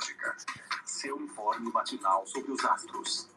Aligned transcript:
astrológica. 0.00 0.34
Seu 0.84 1.20
informe 1.20 1.70
matinal 1.72 2.26
sobre 2.26 2.52
os 2.52 2.64
astros. 2.64 3.28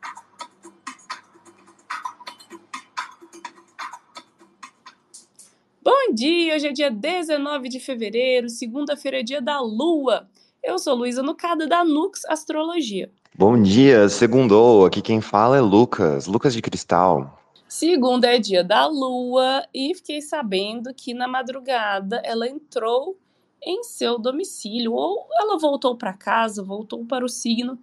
Bom 5.82 6.14
dia, 6.14 6.56
hoje 6.56 6.68
é 6.68 6.72
dia 6.72 6.90
19 6.90 7.68
de 7.68 7.80
fevereiro, 7.80 8.50
segunda-feira 8.50 9.20
é 9.20 9.24
dia 9.24 9.42
da 9.42 9.60
Lua. 9.60 10.30
Eu 10.64 10.80
sou 10.80 10.96
Luísa 10.96 11.22
Nucada 11.22 11.68
da 11.68 11.84
Nux 11.84 12.24
Astrologia. 12.26 13.12
Bom 13.36 13.62
dia, 13.62 14.08
segundou. 14.08 14.86
Aqui 14.86 15.02
quem 15.02 15.20
fala 15.20 15.58
é 15.58 15.62
Lucas, 15.62 16.26
Lucas 16.26 16.54
de 16.54 16.62
Cristal. 16.62 17.38
Segunda 17.68 18.34
é 18.34 18.40
dia 18.40 18.64
da 18.64 18.86
Lua 18.86 19.66
e 19.74 19.94
fiquei 19.96 20.22
sabendo 20.22 20.94
que 20.94 21.14
na 21.14 21.28
madrugada 21.28 22.22
ela 22.24 22.48
entrou 22.48 23.18
em 23.66 23.84
seu 23.84 24.18
domicílio 24.20 24.94
ou 24.94 25.28
ela 25.34 25.58
voltou 25.58 25.96
para 25.96 26.14
casa, 26.14 26.64
voltou 26.64 27.06
para 27.06 27.26
o 27.26 27.30
signo 27.30 27.80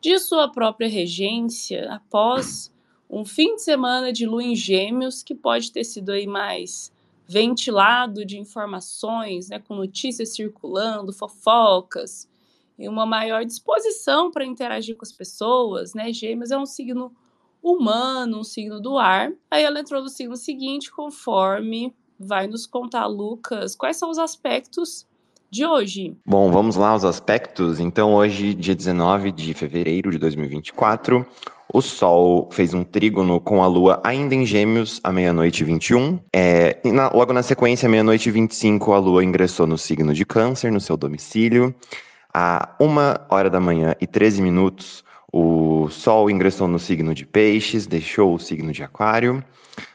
de 0.00 0.18
sua 0.18 0.48
própria 0.48 0.88
regência 0.88 1.92
após 1.92 2.72
um 3.08 3.24
fim 3.24 3.56
de 3.56 3.62
semana 3.62 4.12
de 4.12 4.26
lua 4.26 4.42
em 4.42 4.54
gêmeos 4.54 5.22
que 5.22 5.34
pode 5.34 5.72
ter 5.72 5.84
sido 5.84 6.10
aí 6.10 6.26
mais 6.26 6.92
ventilado 7.26 8.24
de 8.24 8.38
informações, 8.38 9.48
né, 9.48 9.58
com 9.58 9.74
notícias 9.74 10.34
circulando, 10.34 11.12
fofocas, 11.12 12.28
e 12.78 12.88
uma 12.88 13.06
maior 13.06 13.44
disposição 13.44 14.30
para 14.30 14.44
interagir 14.44 14.96
com 14.96 15.04
as 15.04 15.12
pessoas, 15.12 15.94
né? 15.94 16.12
Gêmeos 16.12 16.50
é 16.50 16.58
um 16.58 16.66
signo 16.66 17.14
humano, 17.62 18.40
um 18.40 18.44
signo 18.44 18.80
do 18.80 18.98
ar. 18.98 19.32
Aí 19.50 19.62
ela 19.62 19.78
entrou 19.78 20.02
no 20.02 20.08
signo 20.08 20.36
seguinte, 20.36 20.90
conforme 20.90 21.94
vai 22.18 22.46
nos 22.46 22.66
contar 22.66 23.06
Lucas 23.06 23.74
quais 23.74 23.96
são 23.96 24.10
os 24.10 24.18
aspectos 24.18 25.06
de 25.54 25.64
hoje. 25.64 26.16
Bom, 26.26 26.50
vamos 26.50 26.74
lá 26.74 26.88
aos 26.88 27.04
aspectos. 27.04 27.78
Então, 27.78 28.12
hoje, 28.12 28.54
dia 28.54 28.74
19 28.74 29.30
de 29.30 29.54
fevereiro 29.54 30.10
de 30.10 30.18
2024, 30.18 31.24
o 31.72 31.80
Sol 31.80 32.48
fez 32.50 32.74
um 32.74 32.82
trígono 32.82 33.40
com 33.40 33.62
a 33.62 33.68
Lua 33.68 34.00
ainda 34.02 34.34
em 34.34 34.44
Gêmeos, 34.44 35.00
à 35.04 35.12
meia-noite 35.12 35.62
e 35.62 35.64
21. 35.64 36.18
É, 36.34 36.80
e 36.84 36.90
na, 36.90 37.08
logo 37.08 37.32
na 37.32 37.42
sequência, 37.42 37.86
à 37.86 37.88
meia-noite 37.88 38.28
e 38.28 38.32
25, 38.32 38.92
a 38.92 38.98
Lua 38.98 39.24
ingressou 39.24 39.64
no 39.64 39.78
signo 39.78 40.12
de 40.12 40.24
Câncer, 40.26 40.72
no 40.72 40.80
seu 40.80 40.96
domicílio. 40.96 41.72
À 42.32 42.74
uma 42.80 43.24
hora 43.30 43.48
da 43.48 43.60
manhã 43.60 43.94
e 44.00 44.08
13 44.08 44.42
minutos, 44.42 45.04
o 45.32 45.88
Sol 45.88 46.28
ingressou 46.28 46.66
no 46.66 46.80
signo 46.80 47.14
de 47.14 47.24
Peixes, 47.24 47.86
deixou 47.86 48.34
o 48.34 48.40
signo 48.40 48.72
de 48.72 48.82
Aquário. 48.82 49.40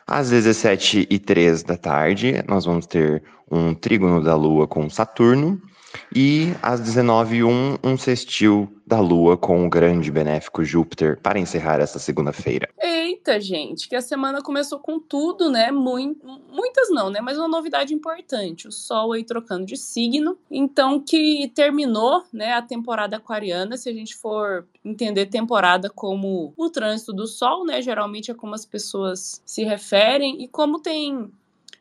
Às 0.05 0.29
17 0.29 1.07
e 1.09 1.19
3 1.19 1.63
da 1.63 1.77
tarde, 1.77 2.43
nós 2.47 2.65
vamos 2.65 2.85
ter 2.85 3.23
um 3.49 3.73
trígono 3.73 4.23
da 4.23 4.35
Lua 4.35 4.67
com 4.67 4.89
Saturno. 4.89 5.61
E 6.15 6.53
às 6.61 6.81
19h01, 6.81 7.79
um 7.83 7.97
sextil 7.97 8.71
da 8.85 8.99
Lua 8.99 9.37
com 9.37 9.65
o 9.65 9.69
grande 9.69 10.11
benéfico 10.11 10.63
Júpiter 10.63 11.19
para 11.21 11.39
encerrar 11.39 11.79
essa 11.79 11.99
segunda-feira. 11.99 12.67
Eita, 12.81 13.39
gente, 13.39 13.87
que 13.87 13.95
a 13.95 14.01
semana 14.01 14.41
começou 14.41 14.79
com 14.79 14.99
tudo, 14.99 15.49
né? 15.49 15.71
Muitas 15.71 16.89
não, 16.89 17.09
né? 17.09 17.21
Mas 17.21 17.37
uma 17.37 17.47
novidade 17.47 17.93
importante: 17.93 18.67
o 18.67 18.71
Sol 18.71 19.13
aí 19.13 19.23
trocando 19.23 19.65
de 19.65 19.77
signo. 19.77 20.37
Então, 20.49 20.99
que 20.99 21.51
terminou, 21.53 22.23
né, 22.33 22.53
a 22.53 22.61
temporada 22.61 23.17
aquariana. 23.17 23.77
Se 23.77 23.89
a 23.89 23.93
gente 23.93 24.15
for 24.15 24.67
entender 24.83 25.27
temporada 25.27 25.89
como 25.89 26.53
o 26.57 26.69
trânsito 26.69 27.13
do 27.13 27.27
Sol, 27.27 27.65
né? 27.65 27.81
Geralmente 27.81 28.31
é 28.31 28.33
como 28.33 28.55
as 28.55 28.65
pessoas 28.65 29.41
se 29.45 29.63
referem. 29.63 30.41
E 30.43 30.47
como 30.47 30.79
tem 30.79 31.31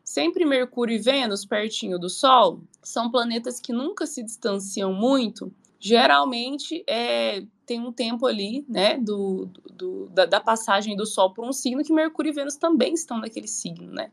sempre 0.08 0.46
Mercúrio 0.46 0.96
e 0.96 0.98
Vênus 0.98 1.44
pertinho 1.44 1.98
do 1.98 2.08
Sol, 2.08 2.60
são 2.82 3.10
planetas 3.10 3.60
que 3.60 3.74
nunca 3.74 4.06
se 4.06 4.22
distanciam 4.22 4.92
muito. 4.92 5.52
Geralmente 5.78 6.82
é, 6.86 7.44
tem 7.66 7.78
um 7.78 7.92
tempo 7.92 8.26
ali, 8.26 8.64
né, 8.66 8.96
do, 8.96 9.50
do 9.70 10.08
da, 10.08 10.24
da, 10.24 10.40
passagem 10.40 10.96
do 10.96 11.04
Sol 11.04 11.34
por 11.34 11.44
um 11.44 11.52
signo 11.52 11.84
que 11.84 11.92
Mercúrio 11.92 12.30
e 12.30 12.32
Vênus 12.32 12.56
também 12.56 12.94
estão 12.94 13.18
naquele 13.18 13.46
signo, 13.46 13.92
né? 13.92 14.10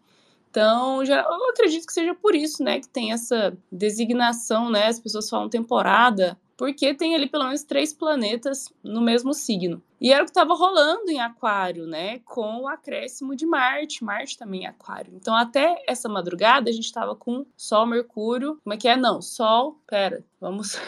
Então, 0.52 1.04
já, 1.06 1.22
eu 1.22 1.50
acredito 1.50 1.88
que 1.88 1.94
seja 1.94 2.14
por 2.14 2.36
isso, 2.36 2.62
né, 2.62 2.82
que 2.82 2.90
tem 2.90 3.14
essa 3.14 3.58
designação, 3.72 4.70
né? 4.70 4.88
As 4.88 5.00
pessoas 5.00 5.30
falam 5.30 5.48
temporada 5.48 6.38
porque 6.58 6.94
tem 6.94 7.16
ali 7.16 7.28
pelo 7.28 7.46
menos 7.46 7.64
três 7.64 7.94
planetas 7.94 8.72
no 8.84 9.02
mesmo 9.02 9.34
signo. 9.34 9.82
E 10.00 10.12
era 10.12 10.22
o 10.24 10.26
que 10.26 10.32
estava 10.32 10.54
rolando 10.54 11.10
em 11.10 11.20
Aquário, 11.20 11.86
né? 11.88 12.20
Com 12.20 12.62
o 12.62 12.68
acréscimo 12.68 13.36
de 13.36 13.46
Marte, 13.46 14.04
Marte 14.04 14.38
também 14.38 14.64
em 14.64 14.68
Aquário. 14.68 15.14
Então, 15.16 15.36
até 15.36 15.84
essa 15.88 16.08
madrugada, 16.08 16.70
a 16.70 16.74
gente 16.74 16.86
estava 16.86 17.16
com 17.16 17.46
Sol, 17.58 17.86
Mercúrio. 17.86 18.60
Como 18.64 18.74
é 18.74 18.78
que 18.78 18.88
é? 18.88 18.96
Não, 18.96 19.22
Sol. 19.22 19.80
Pera, 19.88 20.24
vamos. 20.40 20.76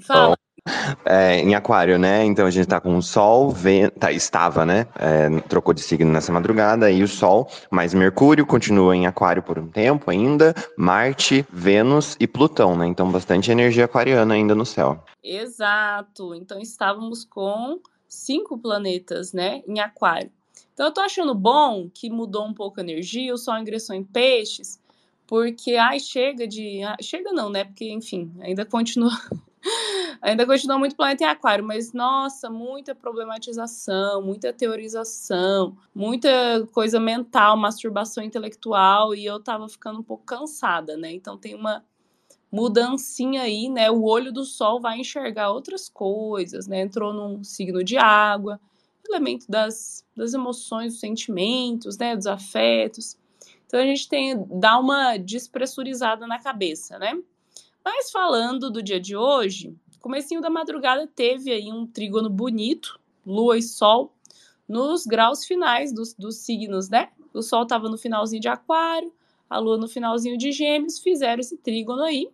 Fala. 0.00 0.39
É, 1.04 1.40
em 1.40 1.54
aquário, 1.54 1.98
né? 1.98 2.24
Então 2.24 2.46
a 2.46 2.50
gente 2.50 2.66
tá 2.66 2.80
com 2.80 2.96
o 2.96 3.02
Sol, 3.02 3.54
tá, 3.98 4.12
estava, 4.12 4.64
né? 4.64 4.86
É, 4.98 5.28
trocou 5.48 5.74
de 5.74 5.80
signo 5.80 6.10
nessa 6.10 6.32
madrugada, 6.32 6.90
e 6.90 7.02
o 7.02 7.08
Sol, 7.08 7.48
mas 7.70 7.94
Mercúrio 7.94 8.46
continua 8.46 8.96
em 8.96 9.06
aquário 9.06 9.42
por 9.42 9.58
um 9.58 9.68
tempo 9.68 10.10
ainda, 10.10 10.54
Marte, 10.76 11.46
Vênus 11.52 12.16
e 12.18 12.26
Plutão, 12.26 12.76
né? 12.76 12.86
Então 12.86 13.10
bastante 13.10 13.50
energia 13.50 13.84
aquariana 13.84 14.34
ainda 14.34 14.54
no 14.54 14.66
céu. 14.66 15.02
Exato. 15.22 16.34
Então 16.34 16.60
estávamos 16.60 17.24
com 17.24 17.78
cinco 18.08 18.58
planetas, 18.58 19.32
né? 19.32 19.62
Em 19.66 19.80
aquário. 19.80 20.30
Então 20.74 20.86
eu 20.86 20.92
tô 20.92 21.00
achando 21.00 21.34
bom 21.34 21.88
que 21.92 22.08
mudou 22.08 22.46
um 22.46 22.54
pouco 22.54 22.80
a 22.80 22.82
energia, 22.82 23.34
o 23.34 23.38
Sol 23.38 23.58
ingressou 23.58 23.94
em 23.94 24.02
peixes, 24.02 24.80
porque 25.26 25.76
ai, 25.76 26.00
chega 26.00 26.46
de. 26.46 26.80
Chega 27.00 27.32
não, 27.32 27.50
né? 27.50 27.64
Porque, 27.64 27.90
enfim, 27.90 28.32
ainda 28.40 28.64
continua 28.64 29.12
Ainda 30.22 30.46
continua 30.46 30.78
muito 30.78 30.96
planeta 30.96 31.24
em 31.24 31.26
aquário, 31.26 31.64
mas 31.64 31.92
nossa, 31.92 32.50
muita 32.50 32.94
problematização, 32.94 34.22
muita 34.22 34.52
teorização, 34.52 35.76
muita 35.94 36.66
coisa 36.72 37.00
mental, 37.00 37.56
masturbação 37.56 38.22
intelectual, 38.22 39.14
e 39.14 39.24
eu 39.24 39.40
tava 39.40 39.68
ficando 39.68 40.00
um 40.00 40.02
pouco 40.02 40.24
cansada, 40.24 40.96
né? 40.96 41.12
Então 41.12 41.36
tem 41.36 41.54
uma 41.54 41.84
mudancinha 42.50 43.42
aí, 43.42 43.68
né? 43.68 43.90
O 43.90 44.04
olho 44.04 44.32
do 44.32 44.44
sol 44.44 44.80
vai 44.80 44.98
enxergar 44.98 45.50
outras 45.50 45.88
coisas, 45.88 46.66
né? 46.66 46.80
Entrou 46.80 47.12
num 47.12 47.44
signo 47.44 47.84
de 47.84 47.96
água, 47.96 48.60
elemento 49.08 49.46
das, 49.48 50.04
das 50.16 50.34
emoções, 50.34 50.92
dos 50.92 51.00
sentimentos, 51.00 51.96
né? 51.96 52.16
Dos 52.16 52.26
afetos. 52.26 53.18
Então 53.66 53.78
a 53.78 53.84
gente 53.84 54.08
tem 54.08 54.44
dá 54.48 54.78
uma 54.78 55.16
despressurizada 55.16 56.26
na 56.26 56.38
cabeça, 56.40 56.98
né? 56.98 57.16
Mas 57.84 58.10
falando 58.10 58.70
do 58.70 58.82
dia 58.82 59.00
de 59.00 59.16
hoje, 59.16 59.74
comecinho 60.00 60.40
da 60.40 60.50
madrugada 60.50 61.06
teve 61.06 61.52
aí 61.52 61.70
um 61.72 61.86
trígono 61.86 62.28
bonito, 62.28 62.98
lua 63.24 63.58
e 63.58 63.62
sol, 63.62 64.12
nos 64.68 65.06
graus 65.06 65.44
finais 65.44 65.92
dos, 65.92 66.14
dos 66.14 66.36
signos, 66.36 66.88
né? 66.88 67.10
O 67.32 67.42
sol 67.42 67.62
estava 67.62 67.88
no 67.88 67.98
finalzinho 67.98 68.40
de 68.40 68.48
aquário, 68.48 69.12
a 69.48 69.58
lua 69.58 69.76
no 69.76 69.88
finalzinho 69.88 70.38
de 70.38 70.52
gêmeos, 70.52 70.98
fizeram 70.98 71.40
esse 71.40 71.56
trígono 71.56 72.02
aí. 72.02 72.30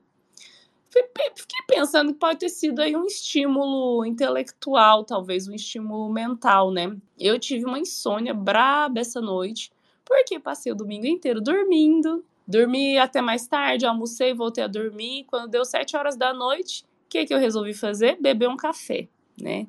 Fiquei 0.89 1.63
pensando 1.67 2.13
que 2.13 2.19
pode 2.19 2.39
ter 2.39 2.49
sido 2.49 2.81
aí 2.81 2.97
um 2.97 3.05
estímulo 3.05 4.05
intelectual, 4.05 5.05
talvez 5.05 5.47
um 5.47 5.55
estímulo 5.55 6.11
mental, 6.11 6.71
né? 6.71 6.97
Eu 7.19 7.39
tive 7.39 7.67
uma 7.67 7.79
insônia 7.79 8.33
braba 8.33 9.01
essa 9.01 9.21
noite, 9.21 9.71
porque 10.05 10.39
passei 10.39 10.73
o 10.73 10.77
domingo 10.77 11.07
inteiro 11.07 11.41
dormindo, 11.41 12.25
Dormi 12.47 12.97
até 12.99 13.21
mais 13.21 13.47
tarde, 13.47 13.87
almocei, 13.87 14.33
voltei 14.33 14.63
a 14.63 14.69
dormir. 14.69 15.25
Quando 15.25 15.51
deu 15.51 15.65
sete 15.65 15.97
horas 15.97 16.17
da 16.17 16.33
noite, 16.33 16.85
o 17.07 17.09
que, 17.09 17.25
que 17.25 17.35
eu 17.35 17.39
resolvi 17.39 17.75
fazer? 17.75 18.17
Beber 18.21 18.49
um 18.49 18.57
café, 18.57 19.09
né? 19.41 19.67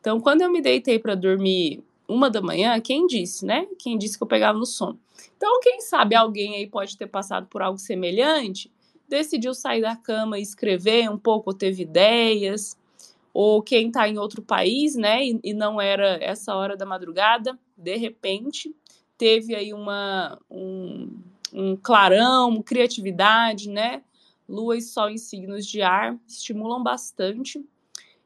Então, 0.00 0.20
quando 0.20 0.42
eu 0.42 0.50
me 0.50 0.60
deitei 0.60 0.98
para 0.98 1.14
dormir 1.14 1.82
uma 2.08 2.28
da 2.28 2.40
manhã, 2.40 2.78
quem 2.80 3.06
disse, 3.06 3.46
né? 3.46 3.66
Quem 3.78 3.96
disse 3.96 4.16
que 4.18 4.22
eu 4.22 4.28
pegava 4.28 4.58
no 4.58 4.66
sono. 4.66 4.98
Então, 5.36 5.60
quem 5.60 5.80
sabe 5.80 6.14
alguém 6.14 6.56
aí 6.56 6.66
pode 6.66 6.96
ter 6.96 7.06
passado 7.06 7.46
por 7.46 7.62
algo 7.62 7.78
semelhante, 7.78 8.70
decidiu 9.08 9.54
sair 9.54 9.80
da 9.80 9.96
cama 9.96 10.38
e 10.38 10.42
escrever 10.42 11.10
um 11.10 11.18
pouco, 11.18 11.54
teve 11.54 11.82
ideias, 11.82 12.76
ou 13.32 13.62
quem 13.62 13.88
está 13.88 14.08
em 14.08 14.18
outro 14.18 14.42
país, 14.42 14.94
né? 14.96 15.24
E, 15.24 15.40
e, 15.44 15.54
não 15.54 15.80
era 15.80 16.18
essa 16.22 16.54
hora 16.54 16.76
da 16.76 16.84
madrugada, 16.84 17.58
de 17.76 17.96
repente 17.96 18.74
teve 19.16 19.54
aí 19.54 19.72
uma, 19.72 20.38
um, 20.50 21.10
um 21.52 21.76
clarão, 21.76 22.62
criatividade, 22.62 23.68
né? 23.68 24.02
Lua 24.48 24.76
e 24.76 24.82
Sol 24.82 25.08
em 25.08 25.18
signos 25.18 25.66
de 25.66 25.80
ar 25.80 26.16
estimulam 26.26 26.82
bastante. 26.82 27.64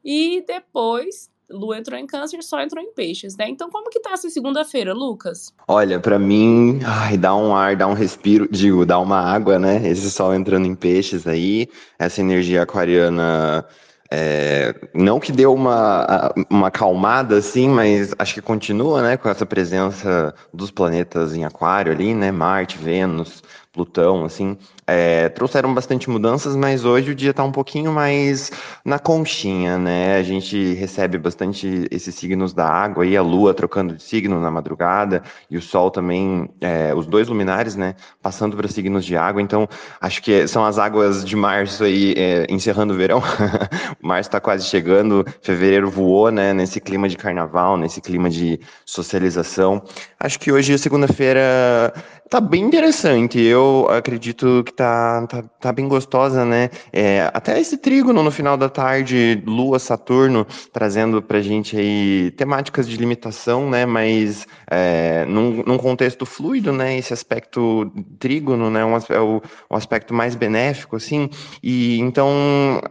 E 0.03 0.43
depois, 0.47 1.29
Lua 1.49 1.77
entrou 1.77 1.99
em 1.99 2.07
câncer, 2.07 2.41
Sol 2.43 2.61
entrou 2.61 2.83
em 2.83 2.91
peixes, 2.93 3.37
né? 3.37 3.47
Então, 3.47 3.69
como 3.69 3.89
que 3.89 3.99
tá 3.99 4.11
essa 4.11 4.29
segunda-feira, 4.29 4.93
Lucas? 4.93 5.53
Olha, 5.67 5.99
para 5.99 6.17
mim, 6.17 6.79
ai, 6.83 7.17
dá 7.17 7.35
um 7.35 7.55
ar, 7.55 7.75
dá 7.75 7.87
um 7.87 7.93
respiro, 7.93 8.47
digo, 8.49 8.85
dá 8.85 8.99
uma 8.99 9.19
água, 9.19 9.59
né? 9.59 9.87
Esse 9.87 10.09
Sol 10.09 10.33
entrando 10.33 10.65
em 10.65 10.75
peixes 10.75 11.27
aí, 11.27 11.67
essa 11.99 12.21
energia 12.21 12.63
aquariana 12.63 13.65
é, 14.11 14.75
não 14.93 15.19
que 15.19 15.31
deu 15.31 15.53
uma, 15.53 16.31
uma 16.49 16.67
acalmada, 16.67 17.37
assim, 17.37 17.67
mas 17.67 18.13
acho 18.19 18.33
que 18.33 18.41
continua, 18.41 19.01
né, 19.01 19.17
com 19.17 19.27
essa 19.27 19.45
presença 19.45 20.33
dos 20.53 20.69
planetas 20.69 21.35
em 21.35 21.43
aquário 21.43 21.91
ali, 21.91 22.13
né, 22.13 22.31
Marte, 22.31 22.77
Vênus, 22.77 23.43
Plutão, 23.73 24.23
assim, 24.23 24.57
é, 24.87 25.29
trouxeram 25.29 25.73
bastante 25.73 26.09
mudanças, 26.09 26.55
mas 26.55 26.85
hoje 26.85 27.11
o 27.11 27.15
dia 27.15 27.31
está 27.31 27.43
um 27.43 27.51
pouquinho 27.51 27.91
mais 27.91 28.51
na 28.83 28.99
conchinha, 28.99 29.77
né? 29.77 30.17
A 30.17 30.23
gente 30.23 30.73
recebe 30.73 31.17
bastante 31.17 31.87
esses 31.89 32.13
signos 32.13 32.53
da 32.53 32.67
água 32.67 33.05
e 33.05 33.17
a 33.17 33.21
lua 33.21 33.53
trocando 33.53 33.95
de 33.95 34.03
signo 34.03 34.39
na 34.39 34.51
madrugada 34.51 35.23
e 35.49 35.57
o 35.57 35.61
sol 35.61 35.89
também, 35.89 36.47
é, 36.61 36.93
os 36.93 37.07
dois 37.07 37.27
luminares, 37.27 37.75
né? 37.75 37.95
Passando 38.21 38.55
para 38.55 38.67
signos 38.67 39.03
de 39.03 39.17
água. 39.17 39.41
Então, 39.41 39.67
acho 39.99 40.21
que 40.21 40.47
são 40.47 40.63
as 40.63 40.77
águas 40.77 41.25
de 41.25 41.35
março 41.35 41.83
aí 41.83 42.13
é, 42.15 42.45
encerrando 42.49 42.93
o 42.93 42.97
verão. 42.97 43.23
março 43.99 44.29
está 44.29 44.39
quase 44.39 44.65
chegando, 44.65 45.25
fevereiro 45.41 45.89
voou, 45.89 46.29
né? 46.29 46.53
Nesse 46.53 46.79
clima 46.79 47.09
de 47.09 47.17
carnaval, 47.17 47.75
nesse 47.75 47.99
clima 48.01 48.29
de 48.29 48.59
socialização. 48.85 49.81
Acho 50.19 50.39
que 50.39 50.51
hoje, 50.51 50.77
segunda-feira, 50.77 51.93
tá 52.29 52.39
bem 52.39 52.63
interessante. 52.63 53.39
Eu 53.39 53.87
acredito 53.89 54.63
que 54.63 54.74
tá, 54.75 55.25
tá, 55.27 55.43
tá 55.43 55.73
bem 55.73 55.87
gostosa, 55.87 56.45
né? 56.45 56.69
É, 56.91 57.29
até 57.33 57.59
esse 57.59 57.77
trígono 57.77 58.21
no 58.21 58.31
final 58.31 58.57
da 58.57 58.69
tarde, 58.69 59.41
Lua, 59.45 59.79
Saturno, 59.79 60.45
trazendo 60.71 61.21
pra 61.21 61.41
gente 61.41 61.77
aí 61.77 62.31
temáticas 62.31 62.87
de 62.87 62.97
limitação, 62.97 63.69
né? 63.69 63.85
Mas 63.85 64.45
é, 64.69 65.25
num, 65.25 65.63
num 65.65 65.77
contexto 65.77 66.25
fluido, 66.25 66.71
né? 66.71 66.97
Esse 66.97 67.13
aspecto 67.13 67.91
trígono, 68.19 68.69
né? 68.69 68.83
Um, 68.85 68.95
é 69.09 69.19
o, 69.19 69.41
um 69.71 69.75
aspecto 69.75 70.13
mais 70.13 70.35
benéfico, 70.35 70.95
assim. 70.95 71.29
E 71.63 71.99
então 71.99 72.81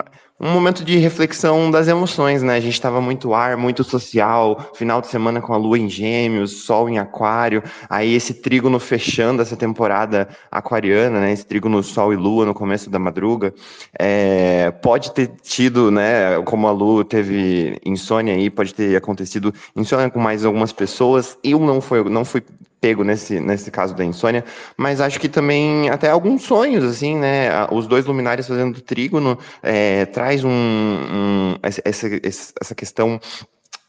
um 0.41 0.51
momento 0.51 0.85
de 0.85 0.99
reflexão 0.99 1.71
das 1.71 1.87
emoções, 1.87 2.43
né? 2.43 2.57
A 2.57 2.61
gente 2.61 2.73
estava 2.73 3.01
muito 3.01 3.33
ar, 3.33 3.57
muito 3.57 3.85
social, 3.85 4.73
final 4.75 5.01
de 5.01 5.07
semana 5.07 5.41
com 5.41 5.55
a 5.55 5.57
lua 5.57 5.79
em 5.79 5.89
gêmeos, 5.89 6.65
sol 6.65 6.89
em 6.89 6.99
aquário, 6.99 7.63
aí 7.89 8.15
esse 8.15 8.35
trígono 8.35 8.81
fechando 8.81 9.41
essa 9.41 9.57
temporada 9.57 10.29
aquariana, 10.51 11.21
né? 11.21 11.33
Esse 11.33 11.47
trígono 11.47 11.83
sol 11.85 12.13
e 12.13 12.17
lua 12.17 12.45
no 12.45 12.53
começo 12.53 12.91
da 12.91 12.99
madruga, 12.99 13.55
é, 13.97 14.73
pode 14.83 15.13
ter 15.13 15.29
tido, 15.41 15.91
né? 15.93 16.43
Como 16.45 16.67
a 16.67 16.73
lua 16.73 17.05
teve 17.05 17.79
insônia 17.85 18.35
aí, 18.35 18.51
pode 18.51 18.75
ter 18.75 18.97
acontecido 18.97 19.55
insônia 19.77 20.11
com 20.11 20.19
mais 20.19 20.45
algumas 20.45 20.73
pessoas. 20.73 21.39
Eu 21.45 21.61
não 21.61 21.81
fui, 21.81 22.03
não 22.11 22.25
fui 22.25 22.43
pego 22.85 23.03
nesse, 23.03 23.41
nesse 23.41 23.71
caso 23.71 23.95
da 23.95 24.05
insônia, 24.05 24.45
mas 24.77 25.01
acho 25.01 25.19
que 25.19 25.27
também 25.27 25.89
até 25.89 26.11
alguns 26.11 26.43
sonhos, 26.43 26.85
assim, 26.85 27.17
né? 27.17 27.49
Os 27.71 27.87
dois 27.87 28.05
luminares 28.05 28.47
fazendo 28.47 28.79
trígono 28.83 29.39
é, 29.63 30.05
traz 30.05 30.45
um, 30.45 30.51
um 30.51 31.57
essa, 31.63 32.07
essa 32.61 32.75
questão 32.75 33.19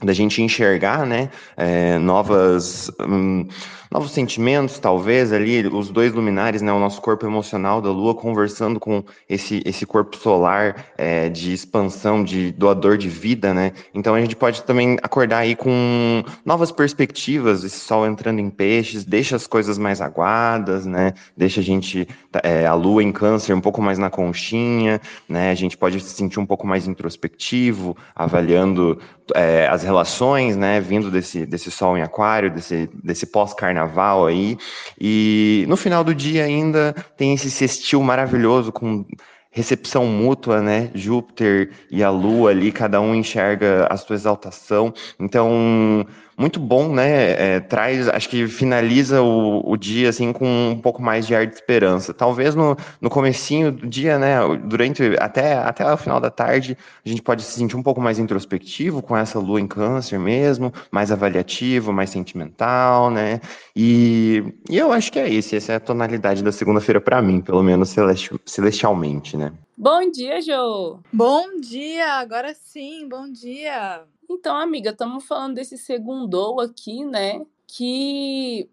da 0.01 0.13
gente 0.13 0.41
enxergar, 0.41 1.05
né, 1.05 1.29
é, 1.55 1.97
novas, 1.97 2.91
um, 2.99 3.47
novos 3.95 4.11
sentimentos, 4.11 4.77
talvez, 4.77 5.31
ali, 5.31 5.65
os 5.67 5.89
dois 5.89 6.11
luminares, 6.11 6.61
né, 6.61 6.69
o 6.73 6.79
nosso 6.79 7.01
corpo 7.01 7.25
emocional 7.25 7.81
da 7.81 7.89
Lua 7.89 8.13
conversando 8.13 8.77
com 8.77 9.01
esse, 9.29 9.63
esse 9.65 9.85
corpo 9.85 10.17
solar 10.17 10.87
é, 10.97 11.29
de 11.29 11.53
expansão, 11.53 12.21
de 12.21 12.51
doador 12.51 12.97
de 12.97 13.07
vida, 13.07 13.53
né, 13.53 13.71
então 13.93 14.13
a 14.13 14.19
gente 14.19 14.35
pode 14.35 14.63
também 14.63 14.97
acordar 15.01 15.37
aí 15.37 15.55
com 15.55 16.21
novas 16.43 16.73
perspectivas, 16.73 17.63
esse 17.63 17.79
sol 17.79 18.05
entrando 18.05 18.39
em 18.39 18.49
peixes, 18.49 19.05
deixa 19.05 19.37
as 19.37 19.47
coisas 19.47 19.77
mais 19.77 20.01
aguadas, 20.01 20.85
né, 20.85 21.13
deixa 21.37 21.61
a 21.61 21.63
gente, 21.63 22.05
é, 22.43 22.65
a 22.65 22.73
Lua 22.73 23.01
em 23.01 23.13
câncer 23.13 23.53
um 23.53 23.61
pouco 23.61 23.81
mais 23.81 23.97
na 23.97 24.09
conchinha, 24.09 24.99
né, 25.29 25.51
a 25.51 25.55
gente 25.55 25.77
pode 25.77 26.01
se 26.01 26.09
sentir 26.09 26.37
um 26.37 26.45
pouco 26.45 26.67
mais 26.67 26.85
introspectivo, 26.85 27.95
avaliando 28.13 28.99
é, 29.33 29.67
as 29.67 29.83
relações, 29.83 30.57
né, 30.57 30.81
vindo 30.81 31.09
desse, 31.09 31.45
desse 31.45 31.71
sol 31.71 31.97
em 31.97 32.01
aquário, 32.01 32.51
desse, 32.51 32.89
desse 33.01 33.25
pós-carnaval 33.25 33.84
aí, 34.27 34.57
e 34.99 35.65
no 35.67 35.77
final 35.77 36.03
do 36.03 36.13
dia 36.13 36.43
ainda 36.43 36.93
tem 37.17 37.33
esse 37.33 37.49
sextil 37.49 38.01
maravilhoso 38.01 38.71
com 38.71 39.05
recepção 39.51 40.05
mútua, 40.05 40.61
né, 40.61 40.91
Júpiter 40.93 41.71
e 41.89 42.03
a 42.03 42.09
Lua 42.09 42.51
ali, 42.51 42.73
cada 42.73 42.99
um 42.99 43.15
enxerga 43.15 43.87
a 43.89 43.95
sua 43.95 44.15
exaltação, 44.15 44.93
então 45.17 46.05
muito 46.37 46.59
bom, 46.59 46.93
né? 46.93 47.55
É, 47.55 47.59
traz, 47.59 48.07
acho 48.09 48.27
que 48.29 48.47
finaliza 48.47 49.21
o, 49.21 49.61
o, 49.69 49.77
dia 49.77 50.09
assim 50.09 50.33
com 50.33 50.69
um 50.71 50.79
pouco 50.79 51.01
mais 51.01 51.25
de 51.25 51.33
ar 51.33 51.47
de 51.47 51.53
esperança. 51.53 52.13
Talvez 52.13 52.53
no, 52.55 52.75
no 52.99 53.09
comecinho 53.09 53.71
do 53.71 53.87
dia, 53.87 54.19
né? 54.19 54.37
Durante 54.65 55.01
até, 55.19 55.53
até 55.55 55.91
o 55.91 55.97
final 55.97 56.19
da 56.19 56.29
tarde, 56.29 56.77
a 57.05 57.09
gente 57.09 57.21
pode 57.21 57.43
se 57.43 57.53
sentir 57.53 57.77
um 57.77 57.83
pouco 57.83 58.01
mais 58.01 58.19
introspectivo 58.19 59.01
com 59.01 59.15
essa 59.15 59.39
lua 59.39 59.61
em 59.61 59.67
câncer 59.67 60.19
mesmo, 60.19 60.73
mais 60.91 61.11
avaliativo, 61.11 61.93
mais 61.93 62.09
sentimental, 62.09 63.09
né? 63.09 63.39
E, 63.75 64.43
e 64.69 64.77
eu 64.77 64.91
acho 64.91 65.11
que 65.11 65.19
é 65.19 65.29
isso. 65.29 65.55
Essa 65.55 65.73
é 65.73 65.75
a 65.75 65.79
tonalidade 65.79 66.43
da 66.43 66.51
segunda-feira 66.51 66.99
para 66.99 67.21
mim, 67.21 67.41
pelo 67.41 67.63
menos 67.63 67.89
celesti 67.89 68.35
celestialmente, 68.45 69.37
né? 69.37 69.53
Bom 69.77 70.09
dia, 70.09 70.41
Jo! 70.41 70.99
Bom 71.11 71.59
dia! 71.59 72.13
Agora 72.13 72.53
sim, 72.53 73.07
bom 73.07 73.29
dia! 73.31 74.05
Então, 74.29 74.55
amiga, 74.55 74.91
estamos 74.91 75.25
falando 75.25 75.55
desse 75.55 75.77
segundo 75.77 76.59
aqui, 76.59 77.05
né? 77.05 77.45
Que. 77.67 78.69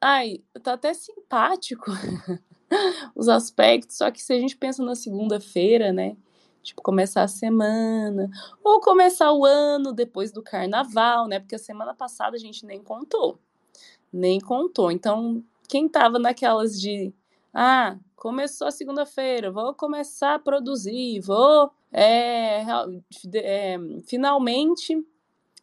Ai, 0.00 0.42
tá 0.62 0.74
até 0.74 0.92
simpático 0.94 1.90
os 3.14 3.28
aspectos, 3.28 3.96
só 3.96 4.10
que 4.10 4.20
se 4.20 4.32
a 4.32 4.38
gente 4.38 4.56
pensa 4.56 4.82
na 4.84 4.94
segunda-feira, 4.94 5.92
né? 5.92 6.16
Tipo, 6.62 6.82
começar 6.82 7.22
a 7.22 7.28
semana, 7.28 8.30
ou 8.62 8.80
começar 8.80 9.32
o 9.32 9.44
ano 9.44 9.92
depois 9.92 10.30
do 10.32 10.42
carnaval, 10.42 11.26
né? 11.26 11.40
Porque 11.40 11.56
a 11.56 11.58
semana 11.58 11.94
passada 11.94 12.36
a 12.36 12.40
gente 12.40 12.64
nem 12.64 12.82
contou. 12.82 13.38
Nem 14.12 14.40
contou. 14.40 14.90
Então, 14.90 15.44
quem 15.68 15.88
tava 15.88 16.18
naquelas 16.18 16.80
de. 16.80 17.12
Ah, 17.54 17.98
começou 18.16 18.68
a 18.68 18.70
segunda-feira, 18.70 19.50
vou 19.50 19.74
começar 19.74 20.34
a 20.34 20.38
produzir, 20.38 21.20
vou 21.20 21.72
é, 21.92 22.64
é, 23.34 23.76
finalmente 24.06 24.96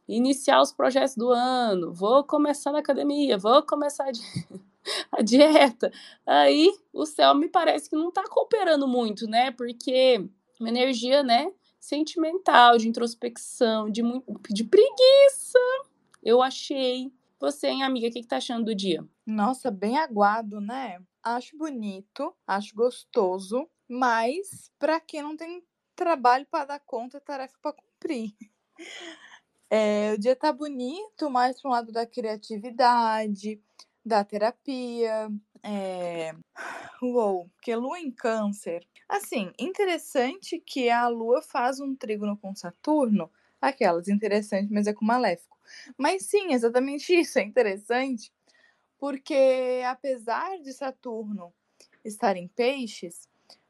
iniciar 0.08 0.62
os 0.62 0.72
projetos 0.72 1.16
do 1.16 1.30
ano, 1.30 1.94
vou 1.94 2.24
começar 2.24 2.72
na 2.72 2.80
academia, 2.80 3.38
vou 3.38 3.62
começar 3.64 4.06
a, 4.06 4.12
di 4.12 4.22
a 5.12 5.22
dieta. 5.22 5.92
Aí 6.26 6.72
o 6.92 7.06
céu 7.06 7.36
me 7.36 7.48
parece 7.48 7.90
que 7.90 7.96
não 7.96 8.10
está 8.10 8.24
cooperando 8.24 8.88
muito, 8.88 9.28
né? 9.28 9.52
Porque 9.52 10.28
uma 10.60 10.70
energia, 10.70 11.24
né? 11.24 11.52
Sentimental, 11.80 12.78
de 12.78 12.90
introspecção, 12.90 13.90
de, 13.90 14.02
de 14.50 14.64
preguiça. 14.64 15.60
Eu 16.22 16.42
achei. 16.42 17.12
Você, 17.40 17.68
hein, 17.68 17.84
amiga, 17.84 18.08
o 18.08 18.12
que, 18.12 18.22
que 18.22 18.28
tá 18.28 18.38
achando 18.38 18.66
do 18.66 18.76
dia? 18.76 19.08
Nossa, 19.26 19.72
bem 19.72 19.98
aguado, 19.98 20.60
né? 20.60 21.00
Acho 21.24 21.58
bonito, 21.58 22.34
acho 22.46 22.76
gostoso, 22.76 23.70
mas 23.88 24.72
para 24.78 25.00
quem 25.00 25.22
não 25.22 25.38
tem 25.38 25.64
trabalho 26.00 26.46
para 26.46 26.66
dar 26.66 26.80
conta, 26.80 27.20
tarefa 27.20 27.58
para 27.62 27.74
cumprir. 27.74 28.34
É, 29.72 30.14
o 30.14 30.18
dia 30.18 30.36
tá 30.36 30.52
bonito, 30.52 31.30
mais 31.30 31.62
para 31.62 31.70
um 31.70 31.72
lado 31.72 31.92
da 31.92 32.04
criatividade, 32.04 33.62
da 34.04 34.24
terapia. 34.24 35.30
É... 35.62 36.34
Uou, 37.00 37.48
que 37.62 37.76
lua 37.76 38.00
em 38.00 38.10
câncer. 38.10 38.84
Assim, 39.08 39.54
interessante 39.60 40.60
que 40.60 40.90
a 40.90 41.08
lua 41.08 41.44
faz 41.44 41.80
um 41.80 41.96
trígono 41.96 42.36
com 42.36 42.56
Saturno, 42.56 43.32
aquelas 43.62 44.08
interessante, 44.08 44.74
mas 44.74 44.88
é 44.88 44.94
com 44.94 45.06
maléfico. 45.06 45.56
Mas 45.96 46.26
sim, 46.26 46.52
exatamente 46.52 47.14
isso 47.14 47.38
é 47.38 47.44
interessante, 47.44 48.34
porque 48.98 49.84
apesar 49.86 50.58
de 50.58 50.74
Saturno 50.74 51.54
estar 52.04 52.36
em 52.36 52.48
peixes, 52.48 53.30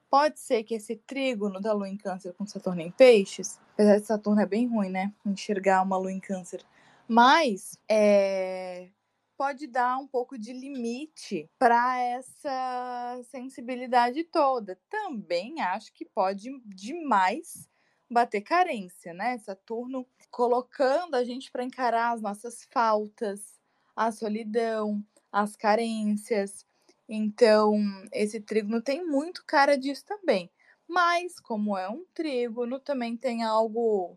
Pode 0.10 0.40
ser 0.40 0.64
que 0.64 0.74
esse 0.74 0.96
trígono 0.96 1.62
da 1.62 1.72
lua 1.72 1.88
em 1.88 1.98
câncer 1.98 2.34
com 2.34 2.46
Saturno 2.46 2.82
em 2.82 2.92
peixes, 2.92 3.60
apesar 3.74 4.00
de 4.00 4.06
Saturno 4.06 4.42
é 4.42 4.46
bem 4.46 4.68
ruim, 4.68 4.90
né? 4.90 5.14
Enxergar 5.26 5.84
uma 5.84 5.98
lua 5.98 6.12
em 6.12 6.20
câncer. 6.20 6.66
Mas 7.08 7.78
é, 7.88 8.90
pode 9.38 9.68
dar 9.68 9.98
um 9.98 10.08
pouco 10.08 10.38
de 10.38 10.52
limite 10.52 11.50
para 11.58 11.98
essa 11.98 13.22
sensibilidade 13.32 14.24
toda. 14.24 14.78
Também 14.90 15.62
acho 15.62 15.94
que 15.94 16.04
pode 16.04 16.50
demais 16.66 17.70
bater 18.10 18.42
carência, 18.42 19.14
né? 19.14 19.38
Saturno 19.38 20.06
colocando 20.32 21.16
a 21.16 21.24
gente 21.24 21.52
para 21.52 21.64
encarar 21.64 22.14
as 22.14 22.22
nossas 22.22 22.68
faltas, 22.72 23.60
a 23.96 24.12
solidão, 24.12 25.06
as 25.32 25.56
carências. 25.56 26.66
Então, 27.10 27.76
esse 28.14 28.40
trígono 28.40 28.82
tem 28.84 29.04
muito 29.04 29.44
cara 29.46 29.76
disso 29.76 30.06
também. 30.06 30.52
Mas, 30.88 31.40
como 31.40 31.76
é 31.76 31.90
um 31.90 32.06
trígono, 32.14 32.80
também 32.80 33.18
tem 33.18 33.44
algo 33.44 34.16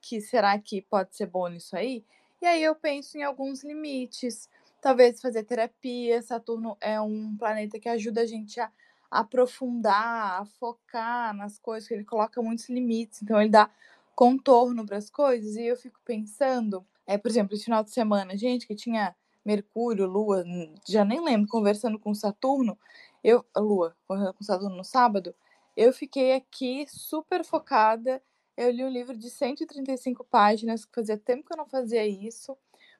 que 0.00 0.20
será 0.20 0.58
que 0.58 0.82
pode 0.82 1.14
ser 1.16 1.26
bom 1.26 1.48
nisso 1.48 1.76
aí? 1.76 2.04
E 2.40 2.46
aí 2.46 2.62
eu 2.62 2.74
penso 2.74 3.18
em 3.18 3.22
alguns 3.22 3.62
limites. 3.62 4.48
Talvez 4.80 5.20
fazer 5.20 5.44
terapia. 5.44 6.22
Saturno 6.22 6.76
é 6.80 7.00
um 7.00 7.36
planeta 7.36 7.78
que 7.78 7.88
ajuda 7.88 8.22
a 8.22 8.26
gente 8.26 8.58
a 8.60 8.70
aprofundar, 9.10 10.40
a 10.40 10.44
focar 10.46 11.34
nas 11.36 11.58
coisas, 11.58 11.90
ele 11.90 12.02
coloca 12.02 12.40
muitos 12.40 12.70
limites, 12.70 13.22
então 13.22 13.38
ele 13.38 13.50
dá 13.50 13.70
contorno 14.16 14.86
para 14.86 14.96
as 14.96 15.10
coisas. 15.10 15.54
E 15.54 15.66
eu 15.66 15.76
fico 15.76 16.00
pensando, 16.02 16.84
é, 17.06 17.18
por 17.18 17.30
exemplo, 17.30 17.54
esse 17.54 17.64
final 17.64 17.84
de 17.84 17.90
semana, 17.90 18.36
gente, 18.38 18.66
que 18.66 18.74
tinha 18.74 19.14
Mercúrio, 19.44 20.06
Lua, 20.06 20.44
já 20.88 21.04
nem 21.04 21.22
lembro, 21.22 21.48
conversando 21.48 21.98
com 21.98 22.14
Saturno, 22.14 22.78
eu, 23.22 23.44
Lua, 23.56 23.96
com 24.06 24.42
Saturno 24.42 24.76
no 24.76 24.84
sábado, 24.84 25.34
eu 25.76 25.92
fiquei 25.92 26.34
aqui 26.34 26.86
super 26.88 27.44
focada. 27.44 28.22
Eu 28.56 28.70
li 28.70 28.84
um 28.84 28.88
livro 28.88 29.16
de 29.16 29.30
135 29.30 30.24
páginas, 30.24 30.84
que 30.84 30.94
fazia 30.94 31.16
tempo 31.16 31.46
que 31.46 31.52
eu 31.54 31.56
não 31.56 31.66
fazia 31.66 32.06
isso, 32.06 32.56